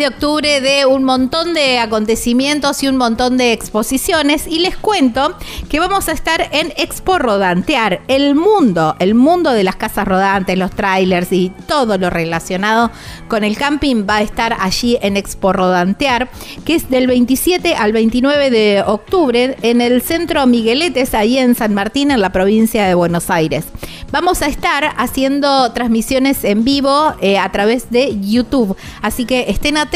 [0.00, 5.36] De octubre de un montón de acontecimientos y un montón de exposiciones y les cuento
[5.68, 10.56] que vamos a estar en Expo Rodantear, el mundo, el mundo de las casas rodantes,
[10.56, 12.90] los trailers y todo lo relacionado
[13.28, 16.30] con el camping va a estar allí en Expo Rodantear,
[16.64, 21.74] que es del 27 al 29 de octubre en el centro Migueletes, ahí en San
[21.74, 23.66] Martín, en la provincia de Buenos Aires.
[24.12, 29.76] Vamos a estar haciendo transmisiones en vivo eh, a través de YouTube, así que estén
[29.76, 29.89] atentos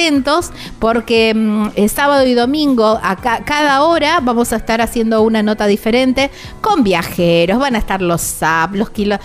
[0.79, 6.31] porque mm, sábado y domingo, a cada hora, vamos a estar haciendo una nota diferente
[6.61, 7.59] con viajeros.
[7.59, 9.21] Van a estar los SAP, los kilos,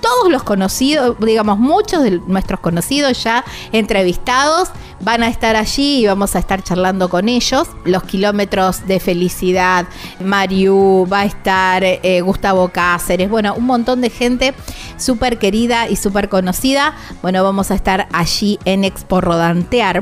[0.00, 4.70] todos los conocidos, digamos, muchos de nuestros conocidos ya entrevistados
[5.02, 7.68] van a estar allí y vamos a estar charlando con ellos.
[7.84, 9.86] Los kilómetros de felicidad,
[10.20, 14.54] Mariu, va a estar eh, Gustavo Cáceres, bueno, un montón de gente
[14.96, 16.94] súper querida y súper conocida.
[17.20, 20.01] Bueno, vamos a estar allí en Expo Rodantear.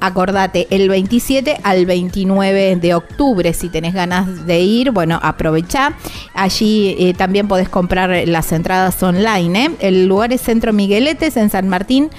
[0.00, 5.94] Acordate, el 27 al 29 de octubre, si tenés ganas de ir, bueno, aprovecha.
[6.34, 9.64] Allí eh, también podés comprar las entradas online.
[9.64, 9.70] ¿eh?
[9.80, 12.10] El lugar es Centro Migueletes en San Martín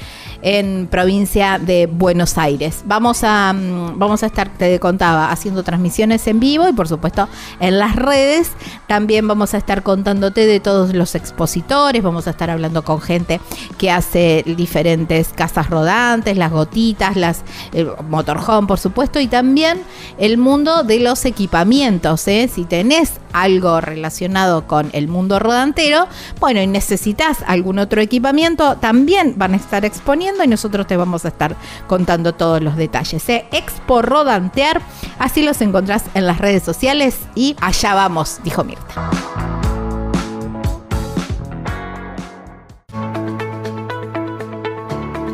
[0.42, 2.84] en provincia de Buenos Aires.
[2.86, 7.28] Vamos a, mm, vamos a estar, te contaba, haciendo transmisiones en vivo y por supuesto
[7.60, 8.52] en las redes.
[8.88, 13.42] También vamos a estar contándote de todos los expositores, vamos a estar hablando con gente
[13.78, 17.44] que hace diferentes casas rodantes, las gotitas, las
[18.10, 19.82] motorhome por supuesto y también
[20.18, 22.28] el mundo de los equipamientos.
[22.28, 22.50] ¿eh?
[22.54, 26.08] Si tenés algo relacionado con el mundo rodantero,
[26.40, 31.26] bueno, y necesitas algún otro equipamiento, también van a estar exponiendo y nosotros te vamos
[31.26, 31.56] a estar
[31.88, 33.28] contando todos los detalles.
[33.30, 33.46] ¿eh?
[33.52, 34.82] Expo Rodantear,
[35.20, 39.57] así los encontrás en las redes sociales y allá vamos, dijo Mirta.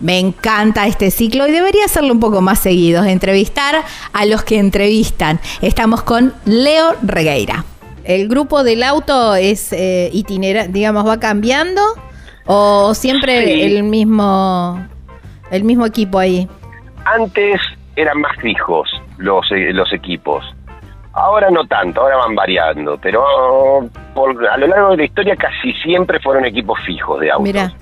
[0.00, 4.58] Me encanta este ciclo y debería hacerlo un poco más seguido, entrevistar a los que
[4.58, 5.40] entrevistan.
[5.60, 7.64] Estamos con Leo Regueira.
[8.04, 11.82] ¿El grupo del auto es eh, itinerante, digamos, va cambiando
[12.46, 14.86] o siempre el mismo
[15.50, 16.48] el mismo equipo ahí?
[17.04, 17.60] Antes
[17.96, 20.44] eran más fijos los, eh, los equipos.
[21.12, 23.22] Ahora no tanto, ahora van variando, pero
[24.14, 27.44] por, a lo largo de la historia casi siempre fueron equipos fijos de autos.
[27.44, 27.72] Mira.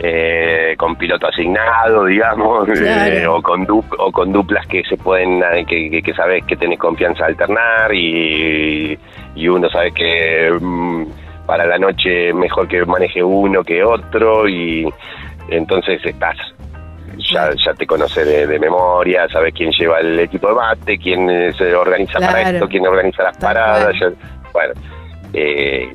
[0.00, 5.64] Eh, con piloto asignado, digamos, eh, o, con o con duplas que se pueden, eh,
[5.66, 8.96] que, que, sabes que tenés confianza alternar y,
[9.34, 11.04] y uno sabe que mm,
[11.46, 14.88] para la noche mejor que maneje uno que otro y
[15.48, 16.36] entonces estás
[17.18, 21.74] ya, ya te conoces de, memoria, sabes quién lleva el equipo de mate, quién se
[21.74, 23.94] organiza para esto, quién organiza las paradas.
[24.52, 24.74] bueno,
[25.32, 25.92] eh,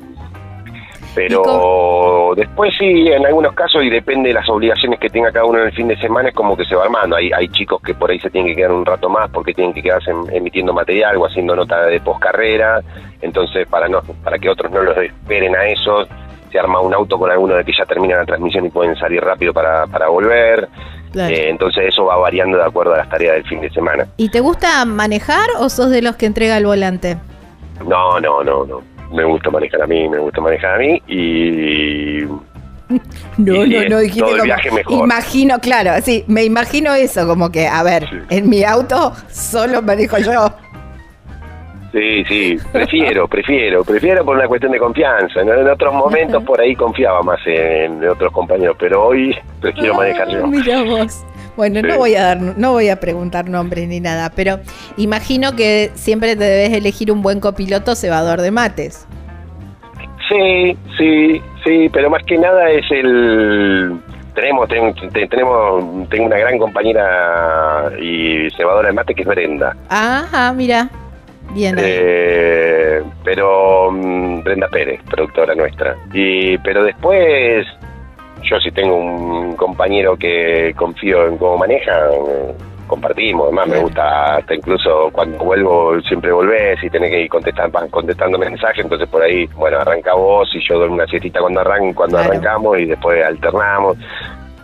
[1.14, 5.60] pero después sí, en algunos casos, y depende de las obligaciones que tenga cada uno
[5.60, 7.16] en el fin de semana, es como que se va armando.
[7.16, 9.72] Hay, hay chicos que por ahí se tienen que quedar un rato más porque tienen
[9.72, 12.80] que quedarse emitiendo material o haciendo nota de poscarrera.
[13.20, 16.06] Entonces, para, no, para que otros no los esperen a eso,
[16.50, 19.22] se arma un auto con alguno de que ya termina la transmisión y pueden salir
[19.22, 20.68] rápido para, para volver.
[21.16, 24.06] Eh, entonces eso va variando de acuerdo a las tareas del fin de semana.
[24.16, 27.16] ¿Y te gusta manejar o sos de los que entrega el volante?
[27.86, 28.93] No, no, no, no.
[29.12, 32.24] Me gusta manejar a mí, me gusta manejar a mí y...
[33.38, 38.06] No, no, no, dijiste como, imagino, claro, sí, me imagino eso, como que, a ver,
[38.28, 40.54] en mi auto solo manejo yo.
[41.94, 45.40] Sí, sí, prefiero, prefiero, prefiero por una cuestión de confianza.
[45.40, 50.44] En otros momentos por ahí confiaba más en, otros compañeros, pero hoy prefiero manejar yo.
[50.44, 51.24] Mira vos.
[51.56, 54.58] Bueno, no voy a dar, no voy a preguntar nombres ni nada, pero
[54.96, 59.06] imagino que siempre te debes elegir un buen copiloto cebador de mates.
[60.28, 64.00] Sí, sí, sí, pero más que nada es el
[64.34, 64.68] tenemos
[65.12, 69.76] tenemos tengo una gran compañera y cebadora de mate que es Brenda.
[69.88, 70.88] Ajá, mira.
[71.52, 71.76] Bien.
[71.78, 75.94] Eh, pero mm, Brenda Pérez, productora nuestra.
[76.12, 77.66] Y pero después
[78.44, 81.92] yo si tengo un compañero que confío en cómo maneja,
[82.86, 87.80] compartimos, además me gusta hasta incluso cuando vuelvo siempre volvés y tenés que ir contestando,
[87.90, 91.92] contestando mensajes, entonces por ahí, bueno, arranca vos y yo doy una siestita cuando arran
[91.94, 93.96] cuando arrancamos y después alternamos.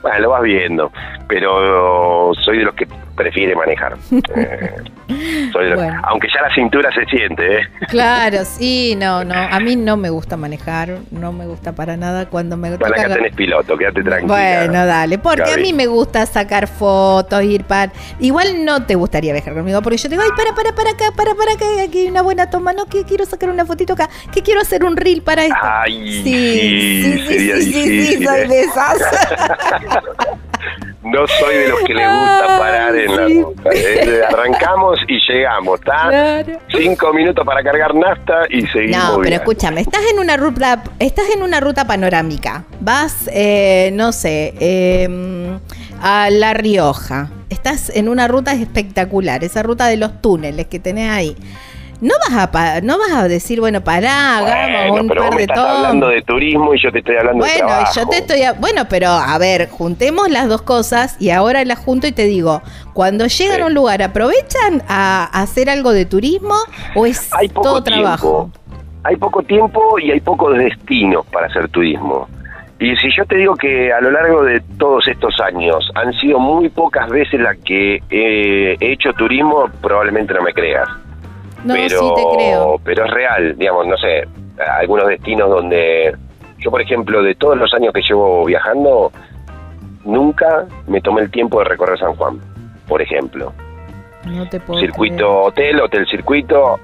[0.02, 0.90] Bueno, lo vas viendo,
[1.28, 2.86] pero soy de los que
[3.20, 3.96] prefiere manejar.
[5.10, 7.62] Eh, aunque ya la cintura se siente, ¿eh?
[7.88, 9.34] Claro, sí, no, no.
[9.34, 13.12] A mí no me gusta manejar, no me gusta para nada cuando me Bueno, acá
[13.12, 14.32] tenés piloto, quédate tranquila.
[14.32, 17.92] Bueno, dale, porque a mí me gusta sacar fotos, ir para...
[18.20, 21.10] Igual no te gustaría viajar conmigo, porque yo te digo, ay, para, para, para acá,
[21.16, 24.08] para, para acá, aquí hay una buena toma, no, que quiero sacar una fotito acá,
[24.32, 25.56] que quiero hacer un reel para esto.
[25.60, 28.98] Ay, sí, sí, sí, sí, sí, soy de esas.
[31.02, 33.70] no soy de los que le gusta parar en la ruta.
[33.72, 34.22] ¿eh?
[34.28, 36.44] Arrancamos y llegamos, ¿está?
[36.68, 39.16] Cinco minutos para cargar nafta y seguimos.
[39.16, 42.64] No, pero escúchame, estás en una ruta, estás en una ruta panorámica.
[42.80, 45.58] Vas, eh, no sé, em,
[46.02, 47.30] a La Rioja.
[47.48, 51.36] Estás en una ruta espectacular, esa ruta de los túneles que tenés ahí
[52.00, 56.08] no vas a no vas a decir, bueno, pará, hagamos un par de estás hablando
[56.08, 57.92] de turismo y yo te estoy hablando de trabajo.
[57.94, 62.06] yo te estoy bueno, pero a ver, juntemos las dos cosas y ahora las junto
[62.06, 62.62] y te digo,
[62.94, 66.54] cuando llegan a un lugar, ¿aprovechan a, hacer algo de turismo
[66.94, 68.50] o es todo trabajo?
[69.04, 72.28] Hay poco tiempo y hay pocos destinos para hacer turismo.
[72.78, 76.38] Y si yo te digo que a lo largo de todos estos años han sido
[76.38, 80.88] muy pocas veces las que he hecho turismo, probablemente no me creas.
[81.64, 82.80] No, pero, sí te creo.
[82.84, 84.26] Pero es real, digamos, no sé,
[84.78, 86.14] algunos destinos donde
[86.58, 89.10] yo, por ejemplo, de todos los años que llevo viajando,
[90.04, 92.38] nunca me tomé el tiempo de recorrer San Juan,
[92.86, 93.52] por ejemplo.
[94.26, 96.78] No te puedo Circuito hotel, hotel circuito,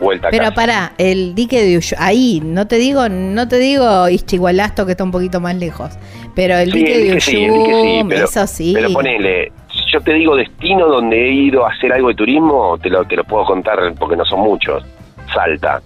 [0.00, 4.92] vuelta Pero para el dique de ahí, no te digo, no te digo Ischigualasto que
[4.92, 5.98] está un poquito más lejos,
[6.36, 8.72] pero el dique de Uyú, sí, pero, eso sí.
[8.74, 9.50] Pero ponele,
[9.92, 13.16] yo te digo destino donde he ido a hacer algo de turismo, te lo, te
[13.16, 14.84] lo puedo contar porque no son muchos.
[15.32, 15.80] Salta,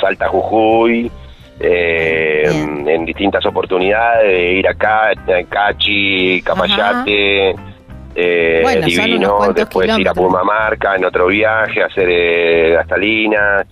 [0.00, 1.10] Salta Jujuy,
[1.60, 2.44] eh,
[2.86, 5.10] en, distintas oportunidades, de ir acá,
[5.48, 7.54] Cachi, Capayate,
[8.14, 13.66] eh, Divino, después ir a Pumamarca en otro viaje, hacer eh, Gastalina.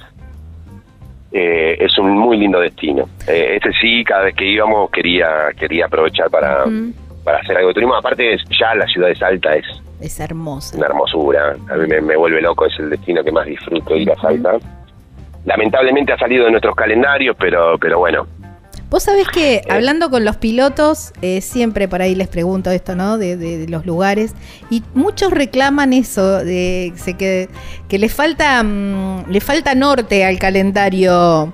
[1.33, 3.09] Eh, es un muy lindo destino.
[3.27, 6.65] Eh, ese sí, cada vez que íbamos quería quería aprovechar para,
[7.25, 7.97] para hacer algo de turismo.
[7.97, 9.67] Aparte, ya la ciudad de Salta es...
[10.01, 10.77] Es hermosa.
[10.77, 11.57] Una hermosura.
[11.71, 14.59] A mí me, vuelve loco, es el destino que más disfruto ir a Salta.
[15.45, 18.27] Lamentablemente ha salido de nuestros calendarios, pero, pero bueno,
[18.91, 19.63] Vos sabés que eh.
[19.71, 23.19] hablando con los pilotos, eh, siempre por ahí les pregunto esto, ¿no?
[23.19, 24.35] De, los lugares,
[24.71, 27.49] y muchos reclaman eso, de que,
[27.89, 31.53] que les falta, mm, le falta norte al calendario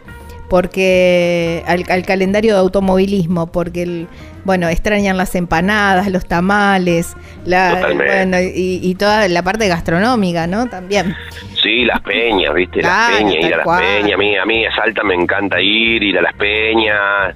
[0.51, 4.09] porque al, calendario de automovilismo, porque el,
[4.45, 10.69] bueno, extrañan las empanadas, los tamales, la, bueno, y, toda la parte gastronómica, ¿no?
[10.69, 11.15] También.
[11.63, 12.83] Sí, las peñas, ¿viste?
[12.83, 14.15] las peñas, ir a las peñas.
[14.15, 17.35] A mí, a mí a Salta me encanta ir, ir a las peñas,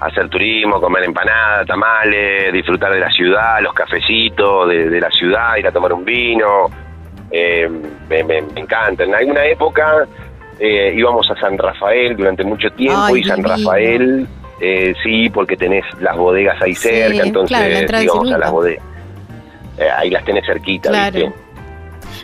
[0.00, 5.66] hacer turismo, comer empanadas, tamales, disfrutar de la ciudad, los cafecitos de, la ciudad, ir
[5.66, 6.70] a tomar un vino.
[7.30, 7.68] Eh,
[8.08, 9.04] me, me, encanta.
[9.04, 10.06] En alguna época
[10.60, 14.26] eh, íbamos a San Rafael durante mucho tiempo y San Rafael,
[14.60, 18.84] eh, sí, porque tenés las bodegas ahí cerca, entonces íbamos a las bodegas.
[19.96, 21.32] ahí las tenés cerquita, ¿viste?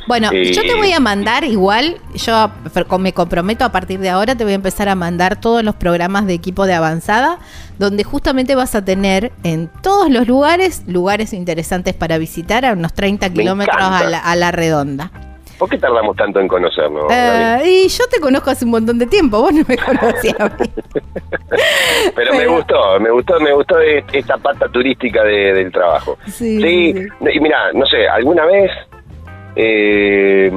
[0.07, 2.51] Bueno, yo te voy a mandar igual, yo
[2.99, 6.26] me comprometo a partir de ahora, te voy a empezar a mandar todos los programas
[6.26, 7.39] de equipo de avanzada,
[7.78, 12.93] donde justamente vas a tener en todos los lugares, lugares interesantes para visitar a unos
[12.93, 15.11] 30 kilómetros a la, redonda.
[15.61, 17.04] ¿Por qué tardamos tanto en conocernos?
[17.11, 20.48] Eh, y yo te conozco hace un montón de tiempo, vos no me conocías a
[20.48, 20.70] mí.
[22.16, 26.16] Pero, me gustó, me gustó, me gustó esta pata turística del trabajo.
[26.24, 27.06] Sí, sí.
[27.30, 28.70] Y mira, no sé, alguna vez
[29.54, 30.50] eh,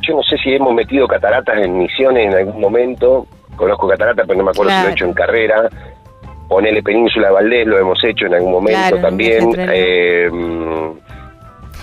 [0.00, 3.26] yo no sé si hemos metido cataratas en misiones en algún momento.
[3.56, 5.68] Conozco cataratas, pero no me acuerdo si lo he hecho en carrera.
[6.48, 9.50] Ponele Península Valdés, lo hemos hecho en algún momento también.
[9.54, 10.30] Eh,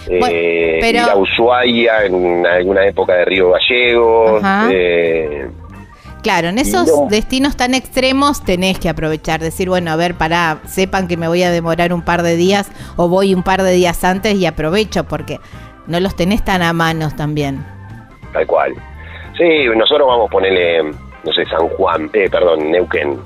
[0.10, 4.42] eh, ir a Ushuaia en alguna época de Río Gallegos.
[4.72, 5.48] Eh,
[6.26, 11.08] Claro, en esos destinos tan extremos tenés que aprovechar, decir, bueno, a ver, para sepan
[11.08, 14.04] que me voy a demorar un par de días o voy un par de días
[14.04, 15.40] antes y aprovecho porque
[15.86, 17.64] no los tenés tan a manos también.
[18.34, 18.74] Tal cual.
[19.38, 23.20] Sí, nosotros vamos a ponerle, no sé, San Juan, eh, perdón, Neuquén.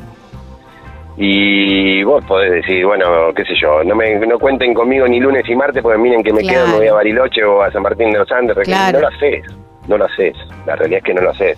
[1.22, 5.43] Y vos podés decir, bueno, qué sé yo, no me no cuenten conmigo ni lunes
[5.49, 8.11] y martes porque miren que me quedo, me voy a Bariloche o a San Martín
[8.11, 8.55] de los Andes.
[8.67, 9.43] No lo haces,
[9.88, 10.34] no lo haces.
[10.65, 11.57] La realidad es que no lo haces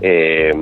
[0.00, 0.52] eh,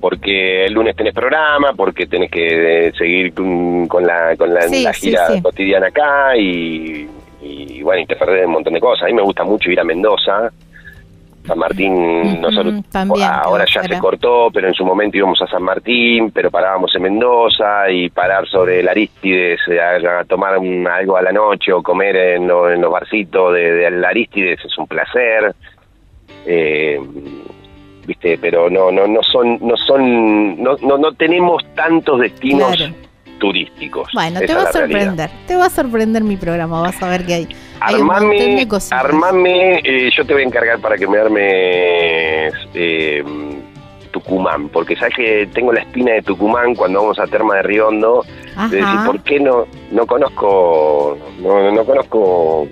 [0.00, 5.28] porque el lunes tenés programa, porque tenés que eh, seguir con, la, con la, gira
[5.40, 7.08] cotidiana acá y,
[7.82, 9.04] bueno, y te perdés un montón de cosas.
[9.04, 10.50] A mí me gusta mucho ir a Mendoza.
[11.44, 16.30] San Martín, nosotros ahora ya se cortó, pero en su momento íbamos a San Martín,
[16.30, 21.72] pero parábamos en Mendoza y parar sobre el Aristides a, tomar algo a la noche
[21.72, 25.54] o comer en, los barcitos de, de Aristides es un placer.
[26.46, 27.00] Eh,
[28.06, 32.90] viste pero no no no son no son no no, no tenemos tantos destinos
[33.42, 37.26] turísticos bueno te va a sorprender te va a sorprender mi programa vas a ver
[37.26, 37.48] que hay,
[37.80, 43.24] armame armame eh, yo te voy a encargar para que me armes eh,
[44.12, 48.24] Tucumán, porque sabes que tengo la espina de Tucumán cuando vamos a Terma de Riondo,
[48.70, 52.68] de decir, ¿por qué no no conozco no, no conozco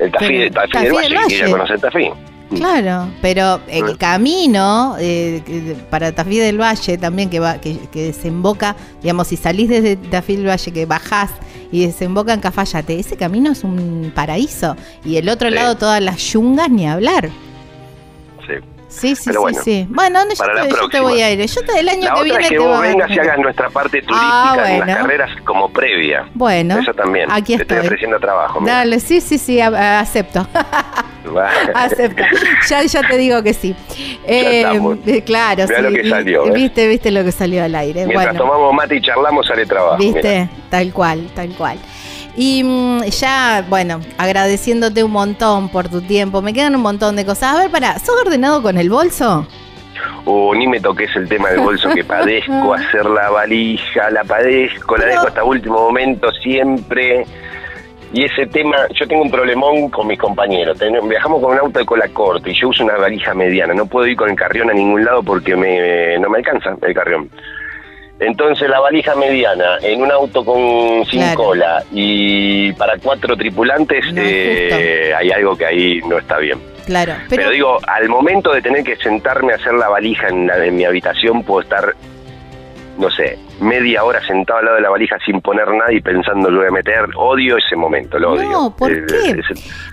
[0.00, 1.50] el Tafí, del Valle, Valle.
[1.50, 2.10] conocer el Tafí?
[2.54, 9.28] Claro, pero el camino eh, para Tafí del Valle también que va que, desemboca, digamos,
[9.28, 11.30] si salís desde Tafí del Valle que bajás
[11.70, 14.76] y desemboca en Cafayate, ese camino es un paraíso.
[15.04, 17.30] Y el otro lado todas las yungas ni hablar.
[18.88, 19.14] Sí.
[19.14, 19.86] Sí, sí, sí, sí.
[19.90, 21.46] Bueno, yo, te, voy a ir.
[21.46, 24.02] Yo te, el año que viene es que te vos vengas y hagas nuestra parte
[24.10, 26.26] ah, turística en las carreras como previa.
[26.34, 26.78] Bueno.
[26.78, 27.30] Eso también.
[27.30, 27.66] Aquí estoy.
[27.66, 28.60] Te estoy ofreciendo trabajo.
[28.64, 30.46] Dale, sí, sí, sí, acepto.
[31.74, 32.22] acepto.
[32.68, 33.76] Ya, ya te digo que sí.
[34.26, 34.64] Eh,
[35.06, 35.72] eh claro, sí.
[35.80, 36.52] lo que salió.
[36.52, 38.06] Viste, viste lo que salió al aire.
[38.06, 39.98] Mientras tomamos mate y charlamos, sale trabajo.
[39.98, 41.78] Viste, tal cual, tal cual.
[42.36, 46.42] Y mm, ya, bueno, agradeciéndote un montón por tu tiempo.
[46.42, 47.56] Me quedan un montón de cosas.
[47.56, 49.46] A ver, para, ¿sos ordenado con el bolso?
[50.24, 54.96] O ni me toques el tema del bolso que padezco, hacer la valija, la padezco,
[54.96, 57.24] la dejo hasta último momento siempre.
[58.12, 60.78] Y ese tema, yo tengo un problemón con mis compañeros.
[61.08, 63.74] viajamos con un auto de cola corta y yo uso una valija mediana.
[63.74, 66.94] No puedo ir con el carrión a ningún lado porque me, no me alcanza el
[66.94, 67.28] carrión.
[68.20, 75.12] Entonces la valija mediana en un auto con sin cola y para cuatro tripulantes eh,
[75.16, 76.58] hay algo que ahí no está bien.
[76.84, 77.14] Claro.
[77.28, 80.84] Pero, digo, al momento de tener que sentarme a hacer la valija en, en mi
[80.84, 81.94] habitación puedo estar
[82.98, 86.50] no sé, media hora sentado al lado de la valija sin poner nada y pensando
[86.50, 87.04] lo voy a meter.
[87.16, 88.48] Odio ese momento, lo odio.
[88.48, 89.40] No, ¿por qué?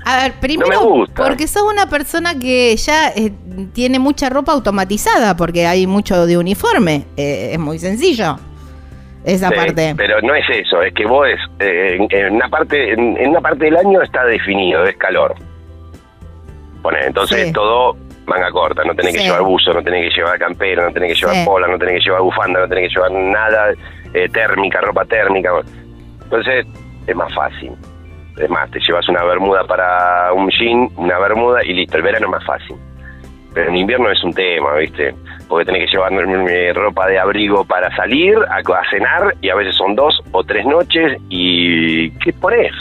[0.06, 3.32] a ver, primero, porque sos una persona que ya eh,
[3.74, 7.06] tiene mucha ropa automatizada, porque hay mucho de uniforme.
[7.18, 8.38] Eh, es muy sencillo.
[9.24, 9.96] Esa parte.
[9.98, 11.28] Pero no es eso, es que vos
[11.60, 15.34] eh, en, una parte en, una parte del año está definido, es calor.
[17.08, 17.98] Entonces todo
[18.28, 21.26] manga corta, no tenés que llevar buzo, no tenés que llevar campera, no tenés que
[21.26, 23.74] llevar pola, no tenés que llevar bufanda, no tenés que llevar nada
[24.14, 25.52] eh, térmica, ropa térmica.
[26.24, 26.66] Entonces
[27.08, 27.72] es más fácil.
[28.38, 32.26] Es más, te llevas una bermuda para un jean, una bermuda y listo, el verano
[32.26, 32.76] es más fácil.
[33.54, 35.16] Pero en invierno es un tema, ¿viste?
[35.48, 36.12] Porque tenés que llevar
[36.76, 41.18] ropa de abrigo para salir, a, cenar, y a veces son dos o tres noches,
[41.30, 42.74] y ¿qué pones?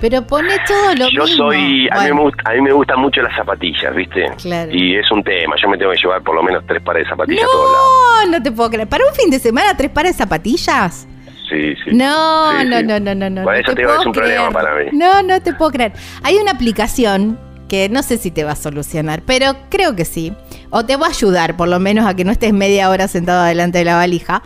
[0.00, 3.22] Pero pone todo lo Yo soy, a, mí me gusta, a mí me gustan mucho
[3.22, 4.26] las zapatillas, ¿viste?
[4.42, 4.70] Claro.
[4.72, 7.10] Y es un tema, yo me tengo que llevar por lo menos tres pares de
[7.10, 8.26] zapatillas no, a todos lados.
[8.26, 8.88] No, no te puedo creer.
[8.88, 11.08] ¿Para un fin de semana tres pares de zapatillas?
[11.48, 11.90] Sí, sí.
[11.92, 13.42] No, no, no, no, no, no.
[13.44, 14.84] Por eso te, es un problema para mí.
[14.92, 15.92] No, no te puedo creer.
[16.22, 17.38] Hay una aplicación
[17.68, 20.32] que no sé si te va a solucionar, pero creo que sí.
[20.70, 23.44] O te va a ayudar, por lo menos, a que no estés media hora sentado
[23.44, 24.42] delante de la valija,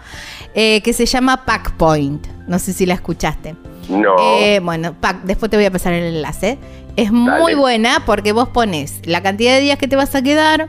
[0.54, 2.26] eh, que se llama Packpoint.
[2.46, 3.54] No sé si la escuchaste.
[3.88, 4.14] No.
[4.40, 6.58] Eh, bueno, después te voy a pasar el enlace.
[6.96, 10.68] Es muy buena porque vos pones la cantidad de días que te vas a quedar,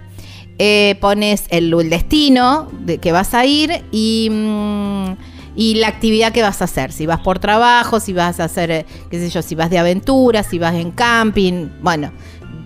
[0.59, 5.15] eh, pones el, destino de que vas a ir y, mm,
[5.55, 6.91] y la actividad que vas a hacer.
[6.91, 10.43] Si vas por trabajo, si vas a hacer, qué sé yo, si vas de aventura,
[10.43, 12.11] si vas en camping, bueno,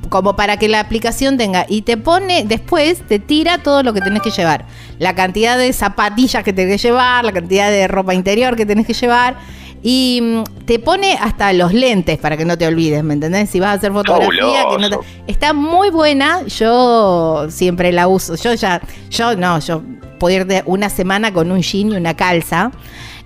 [0.09, 4.01] como para que la aplicación tenga y te pone después te tira todo lo que
[4.01, 4.65] tenés que llevar
[4.99, 8.85] la cantidad de zapatillas que tenés que llevar la cantidad de ropa interior que tenés
[8.85, 9.37] que llevar
[9.85, 13.49] y mm, te pone hasta los lentes para que no te olvides, ¿me entendés?
[13.49, 16.43] Si vas a hacer fotografía, que no está muy buena.
[16.47, 18.35] Yo siempre la uso.
[18.35, 19.83] Yo ya, yo no, yo
[20.19, 22.71] puedo ir de una semana con un jean y una calza.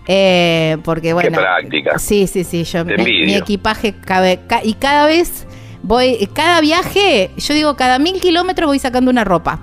[0.07, 1.29] Eh, porque bueno.
[1.29, 1.99] Qué práctica.
[1.99, 2.63] Sí, sí, sí.
[2.63, 4.39] Yo, mi, equipaje cabe.
[4.63, 5.45] y cada vez
[5.83, 6.27] voy.
[6.33, 9.59] Cada viaje, yo digo, cada mil kilómetros voy sacando una ropa.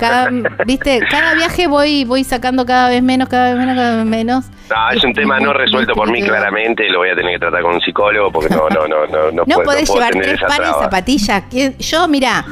[0.00, 0.30] Cada,
[0.66, 1.00] ¿viste?
[1.08, 4.44] cada viaje voy, voy sacando cada vez menos, cada vez menos, cada vez menos.
[4.70, 7.62] No, es un tema no resuelto por mí claramente, lo voy a tener que tratar
[7.62, 10.74] con un psicólogo porque no, no, no, no, no, no podés llevar tres pares de
[10.74, 11.44] zapatillas.
[11.78, 12.44] Yo, mira,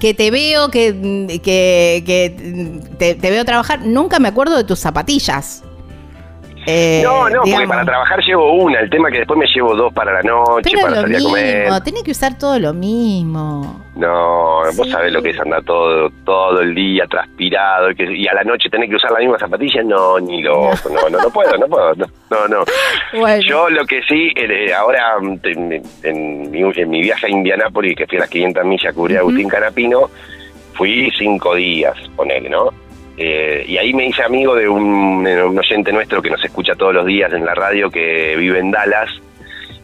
[0.00, 4.78] que te veo, que, que, que te, te, veo trabajar, nunca me acuerdo de tus
[4.78, 5.62] zapatillas.
[6.66, 8.80] Eh, no, no, porque para trabajar llevo una.
[8.80, 11.82] El tema es que después me llevo dos para la noche, para salir a comer.
[11.82, 13.84] Tiene que usar todo lo mismo.
[13.96, 18.26] No, vos sabés lo que es andar todo todo el día transpirado y, que, y
[18.28, 19.82] a la noche tener que usar la misma zapatilla.
[19.82, 20.90] No, ni loco.
[20.90, 21.94] No, no, no, puedo, no puedo.
[22.30, 22.64] No, no.
[23.40, 28.30] Yo lo que sí, eh, ahora en, mi, viaje a Indianápolis, que fui a las
[28.30, 30.10] 500 millas, cubrí a Agustín Canapino,
[30.74, 32.70] fui cinco días, ponele, ¿no?
[33.22, 37.04] Eh, y ahí me hice amigo de un, oyente nuestro que nos escucha todos los
[37.04, 39.10] días en la radio que vive en Dallas.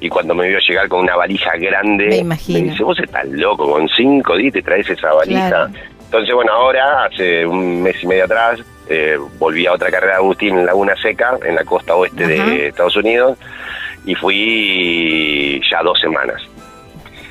[0.00, 3.86] Y cuando me vio llegar con una valija grande, me, dice, vos estás loco, con
[3.90, 5.68] cinco días te traes esa valija.
[6.06, 10.18] Entonces, bueno, ahora, hace un mes y medio atrás, eh, volví a otra carrera de
[10.18, 13.36] Agustín en Laguna Seca, en la costa oeste de Estados Unidos,
[14.06, 16.40] y fui ya dos semanas.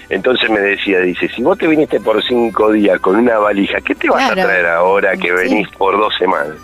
[0.09, 3.95] Entonces me decía, dice, si vos te viniste por cinco días con una valija, ¿qué
[3.95, 6.55] te vas a traer ahora que venís por dos semanas?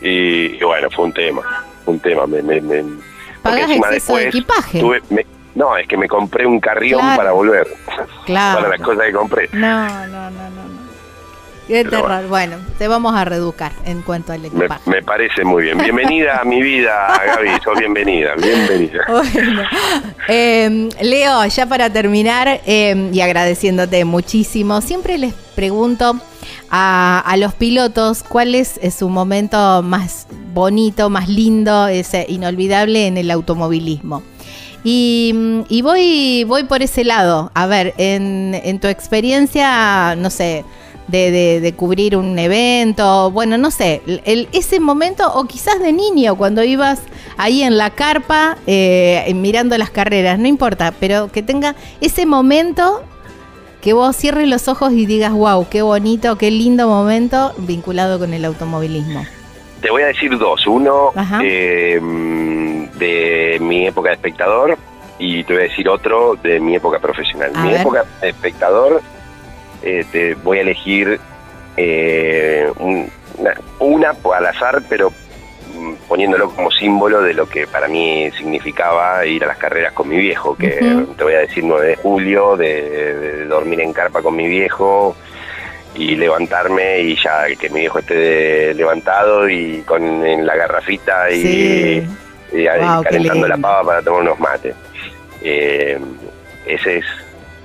[0.00, 2.26] Y, bueno, fue un tema, un tema.
[2.26, 2.82] Me, me, me
[3.42, 4.82] exceso de equipaje?
[5.54, 7.66] no, es que me compré un carrión para volver.
[8.24, 8.56] Claro.
[8.60, 9.48] para las cosas que compré.
[9.52, 10.75] No, no, no, no.
[11.66, 12.28] Qué terror.
[12.28, 12.58] Bueno.
[12.78, 14.88] te vamos a reeducar en cuanto al equipaje.
[14.88, 15.78] Me, parece muy bien.
[15.78, 17.48] Bienvenida a mi vida, Gaby.
[17.62, 19.04] Sos bienvenida, bienvenida.
[19.08, 19.62] Bueno,
[20.28, 26.20] em, Leo, ya para terminar em, y agradeciéndote muchísimo, siempre les pregunto
[26.70, 33.30] a, los pilotos cuál es, su momento más bonito, más lindo, ese inolvidable en el
[33.30, 34.22] automovilismo.
[34.84, 37.50] Y, y, voy, voy por ese lado.
[37.54, 40.64] A ver, en, en tu experiencia, no sé,
[41.08, 46.36] de, de, cubrir un evento, bueno, no sé, el, ese momento o quizás de niño
[46.36, 47.00] cuando ibas
[47.36, 53.02] ahí en la carpa eh, mirando las carreras, no importa, pero que tenga ese momento
[53.80, 58.34] que vos cierres los ojos y digas, wow, qué bonito, qué lindo momento vinculado con
[58.34, 59.24] el automovilismo.
[59.80, 62.00] Te voy a decir dos, uno eh,
[62.98, 64.76] de mi época de espectador
[65.18, 67.52] y te voy a decir otro de mi época profesional.
[67.62, 69.02] mi época de espectador
[69.86, 71.20] eh, voy a elegir
[71.76, 72.70] eh,
[73.78, 79.44] una, al azar, pero mm, poniéndolo como símbolo de lo que para mí significaba ir
[79.44, 83.44] a las carreras con mi viejo, que te voy a decir 9 de julio, de,
[83.46, 85.14] dormir en carpa con mi viejo
[85.94, 92.06] y levantarme y ya que mi viejo esté levantado y con en la garrafita y,
[93.02, 94.74] calentando la pava para tomar unos mates.
[95.42, 95.98] Eh,
[96.66, 97.04] ese es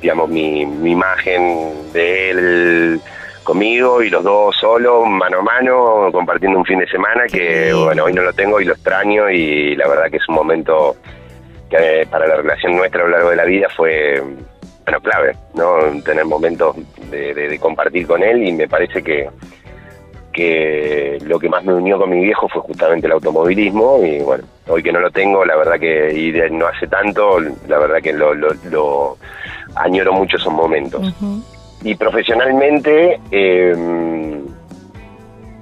[0.01, 3.01] digamos, mi, mi imagen de él
[3.43, 8.05] conmigo y los dos solos, mano a mano, compartiendo un fin de semana que, bueno,
[8.05, 10.95] hoy no lo tengo y lo extraño y la verdad que es un momento
[11.69, 14.21] que para la relación nuestra a lo largo de la vida fue,
[14.83, 16.01] bueno, clave, ¿no?
[16.03, 16.75] Tener momentos
[17.09, 19.29] de, compartir con él y me parece que
[20.31, 24.45] que lo que más me unió con mi viejo fue justamente el automovilismo y bueno,
[24.69, 27.37] hoy que no lo tengo, la verdad que y no hace tanto,
[27.67, 29.17] la verdad que lo, lo, lo
[29.75, 31.13] añoro mucho esos momentos.
[31.83, 34.41] Y profesionalmente, eh,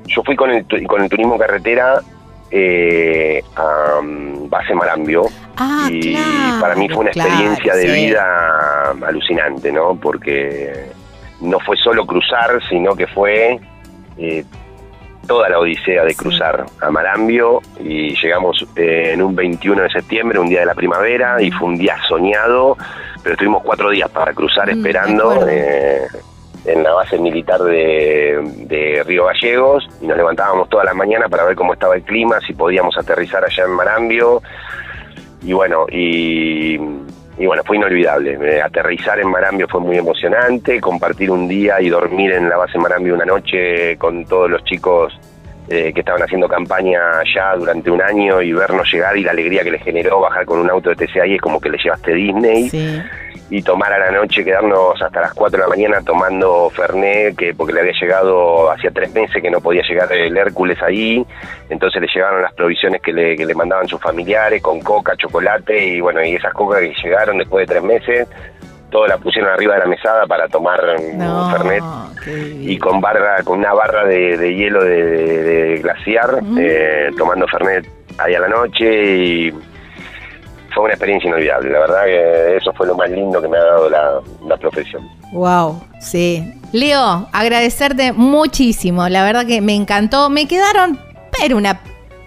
[0.05, 2.01] yo fui con el, con el turismo carretera
[2.51, 3.99] eh, a
[4.49, 5.25] Base Marambio.
[5.57, 6.15] Ah, y
[6.59, 9.95] para mí fue una experiencia de vida alucinante, ¿no?
[9.95, 10.89] Porque
[11.41, 13.59] no fue solo cruzar, sino que fue
[14.17, 14.43] eh,
[15.27, 17.61] toda la odisea de cruzar a Marambio.
[17.79, 21.67] Y llegamos eh, en un 21 de septiembre, un día de la primavera, y fue
[21.67, 22.77] un día soñado,
[23.23, 26.07] pero estuvimos cuatro días para cruzar mm, esperando eh,
[26.65, 31.45] en la base militar de, de, Río Gallegos y nos levantábamos toda la mañana para
[31.45, 34.41] ver cómo estaba el clima, si podíamos aterrizar allá en Marambio.
[35.41, 36.77] Y bueno, y
[37.39, 38.37] y bueno, fue inolvidable.
[38.41, 42.77] Eh, aterrizar en Marambio fue muy emocionante, compartir un día y dormir en la base
[42.77, 45.17] Marambio una noche con todos los chicos
[45.69, 49.63] eh, que estaban haciendo campaña allá durante un año y vernos llegar y la alegría
[49.63, 52.13] que les generó bajar con un auto de TCA y es como que le llevaste
[52.13, 52.69] Disney.
[52.69, 53.01] Sí
[53.51, 57.53] y tomar a la noche, quedarnos hasta las 4 de la mañana tomando Fernet, que
[57.53, 61.25] porque le había llegado hacía tres meses que no podía llegar el Hércules ahí,
[61.69, 65.83] entonces le llegaron las provisiones que le, que le mandaban sus familiares, con coca, chocolate,
[65.83, 68.27] y bueno, y esas cocas que llegaron después de tres meses,
[68.89, 70.81] todo la pusieron arriba de la mesada para tomar
[71.51, 71.83] Fernet
[72.61, 76.57] y con barra con una barra de, hielo de, glaciar mm.
[76.59, 77.87] eh, tomando Fernet
[78.17, 79.53] ahí a la noche y
[80.73, 81.71] fue una experiencia inolvidable.
[81.71, 85.07] La verdad que eso fue lo más lindo que me ha dado la, profesión.
[85.31, 86.53] Wow, sí.
[86.71, 89.07] Leo, agradecerte muchísimo.
[89.09, 90.29] La verdad que me encantó.
[90.29, 90.99] Me quedaron,
[91.39, 91.79] pero una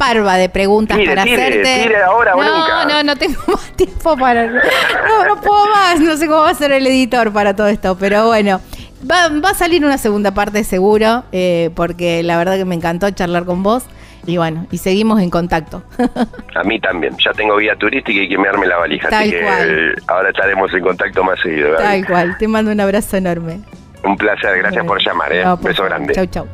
[0.03, 1.83] parva de preguntas para hacerte.
[1.85, 4.47] Tire ahora no, no, no tengo más tiempo para.
[4.47, 6.01] No, no puedo más.
[6.01, 8.61] No sé cómo va a ser el editor para todo esto, pero bueno.
[9.09, 13.45] Va, a salir una segunda parte seguro, eh, porque la verdad que me encantó charlar
[13.45, 13.85] con vos.
[14.27, 15.83] Y bueno, y seguimos en contacto.
[16.55, 17.17] A mí también.
[17.19, 19.09] Ya tengo guía turística y que me arme la valija.
[19.09, 21.77] así que ahora estaremos en contacto más seguido.
[21.77, 22.37] Tal cual.
[22.39, 23.61] Te mando un abrazo enorme.
[24.05, 24.59] Un placer.
[24.59, 25.33] Gracias por llamar.
[25.33, 25.45] ¿eh?
[25.61, 26.15] Beso grande.
[26.15, 26.47] Chau, chau.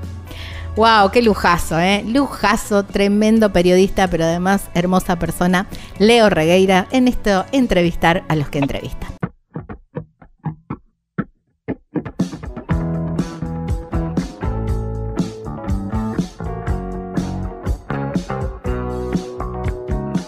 [0.78, 2.04] Wow, qué lujazo, ¿eh?
[2.06, 5.66] Lujazo, tremendo periodista, pero además hermosa persona.
[5.98, 9.17] Leo Regueira en esto, entrevistar a los que entrevistan.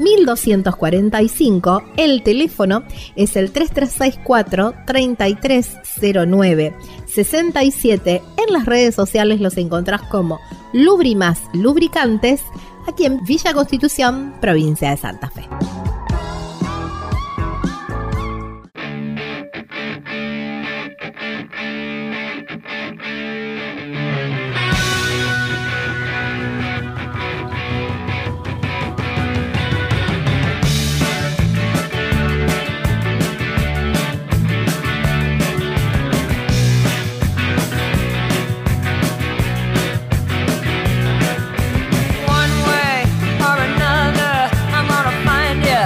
[0.00, 1.82] 1245.
[1.96, 2.82] El teléfono
[3.16, 6.74] es el 3364 3309
[7.06, 8.22] 67.
[8.36, 10.40] En las redes sociales los encontrás como
[10.72, 12.42] Lubrimas Lubricantes,
[12.86, 15.48] aquí en Villa Constitución, provincia de Santa Fe.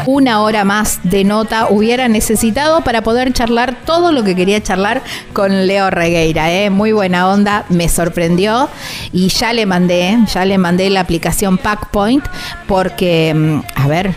[0.07, 5.03] Una hora más de nota hubiera necesitado para poder charlar todo lo que quería charlar
[5.33, 6.53] con Leo Regueira.
[6.53, 6.71] ¿eh?
[6.71, 8.69] Muy buena onda, me sorprendió
[9.13, 12.25] y ya le mandé, ya le mandé la aplicación Packpoint
[12.67, 14.15] porque, mm, a ver,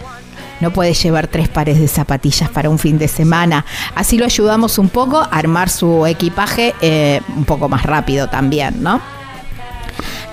[0.59, 3.65] no puede llevar tres pares de zapatillas para un fin de semana.
[3.95, 8.81] Así lo ayudamos un poco a armar su equipaje eh, un poco más rápido también,
[8.81, 9.16] ¿no?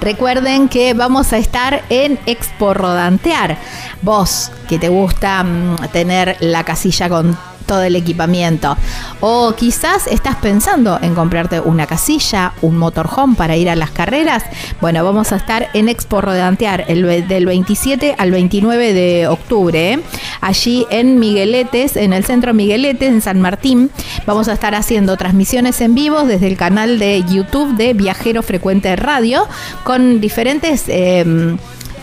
[0.04, 3.56] Recuerden que vamos a estar en Expo Rodantear.
[4.02, 7.34] Vos que te gusta mm, tener la casilla con
[7.66, 8.76] todo el equipamiento.
[9.20, 14.44] O quizás estás pensando en comprarte una casilla, un motorhome para ir a las carreras.
[14.80, 19.92] Bueno, vamos a estar en Expo Rodantear el, del 27 al 29 de octubre.
[19.94, 20.00] ¿eh?
[20.40, 23.90] Allí en Migueletes, en el centro Migueletes, en San Martín.
[24.26, 28.94] Vamos a estar haciendo transmisiones en vivo desde el canal de YouTube de Viajero Frecuente
[28.96, 29.46] Radio
[29.84, 30.84] con diferentes...
[30.88, 31.56] Eh,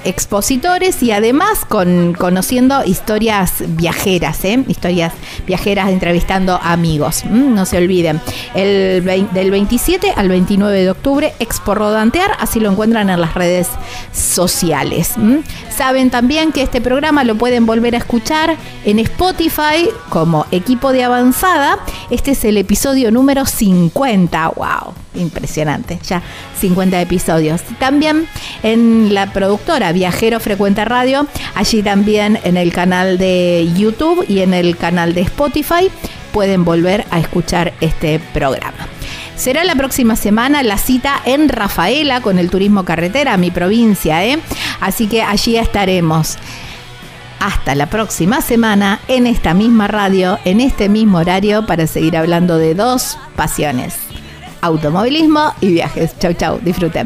[0.03, 4.63] expositores y además con conociendo historias viajeras, ¿eh?
[4.67, 5.13] historias
[5.45, 7.25] viajeras entrevistando amigos.
[7.25, 8.21] No se olviden.
[8.53, 13.67] El del 27 al 29 de octubre, Expo Rodantear, así lo encuentran en las redes
[14.13, 15.13] sociales.
[15.75, 21.03] Saben también que este programa lo pueden volver a escuchar en Spotify como equipo de
[21.03, 21.79] avanzada.
[22.09, 24.49] Este es el episodio número 50.
[24.55, 24.93] ¡Wow!
[25.13, 25.99] Impresionante.
[26.07, 26.21] Ya
[26.59, 27.61] 50 episodios.
[27.79, 28.27] También
[28.63, 34.53] en la productora Viajero Frecuente Radio, allí también en el canal de YouTube y en
[34.53, 35.89] el canal de Spotify
[36.31, 38.87] pueden volver a escuchar este programa.
[39.35, 44.39] Será la próxima semana la cita en Rafaela con el turismo carretera, mi provincia, ¿eh?
[44.79, 46.37] Así que allí estaremos.
[47.39, 52.59] Hasta la próxima semana en esta misma radio, en este mismo horario, para seguir hablando
[52.59, 53.95] de dos pasiones
[54.61, 56.17] automovilismo y viajes.
[56.19, 57.05] Chau, chau, disfruten.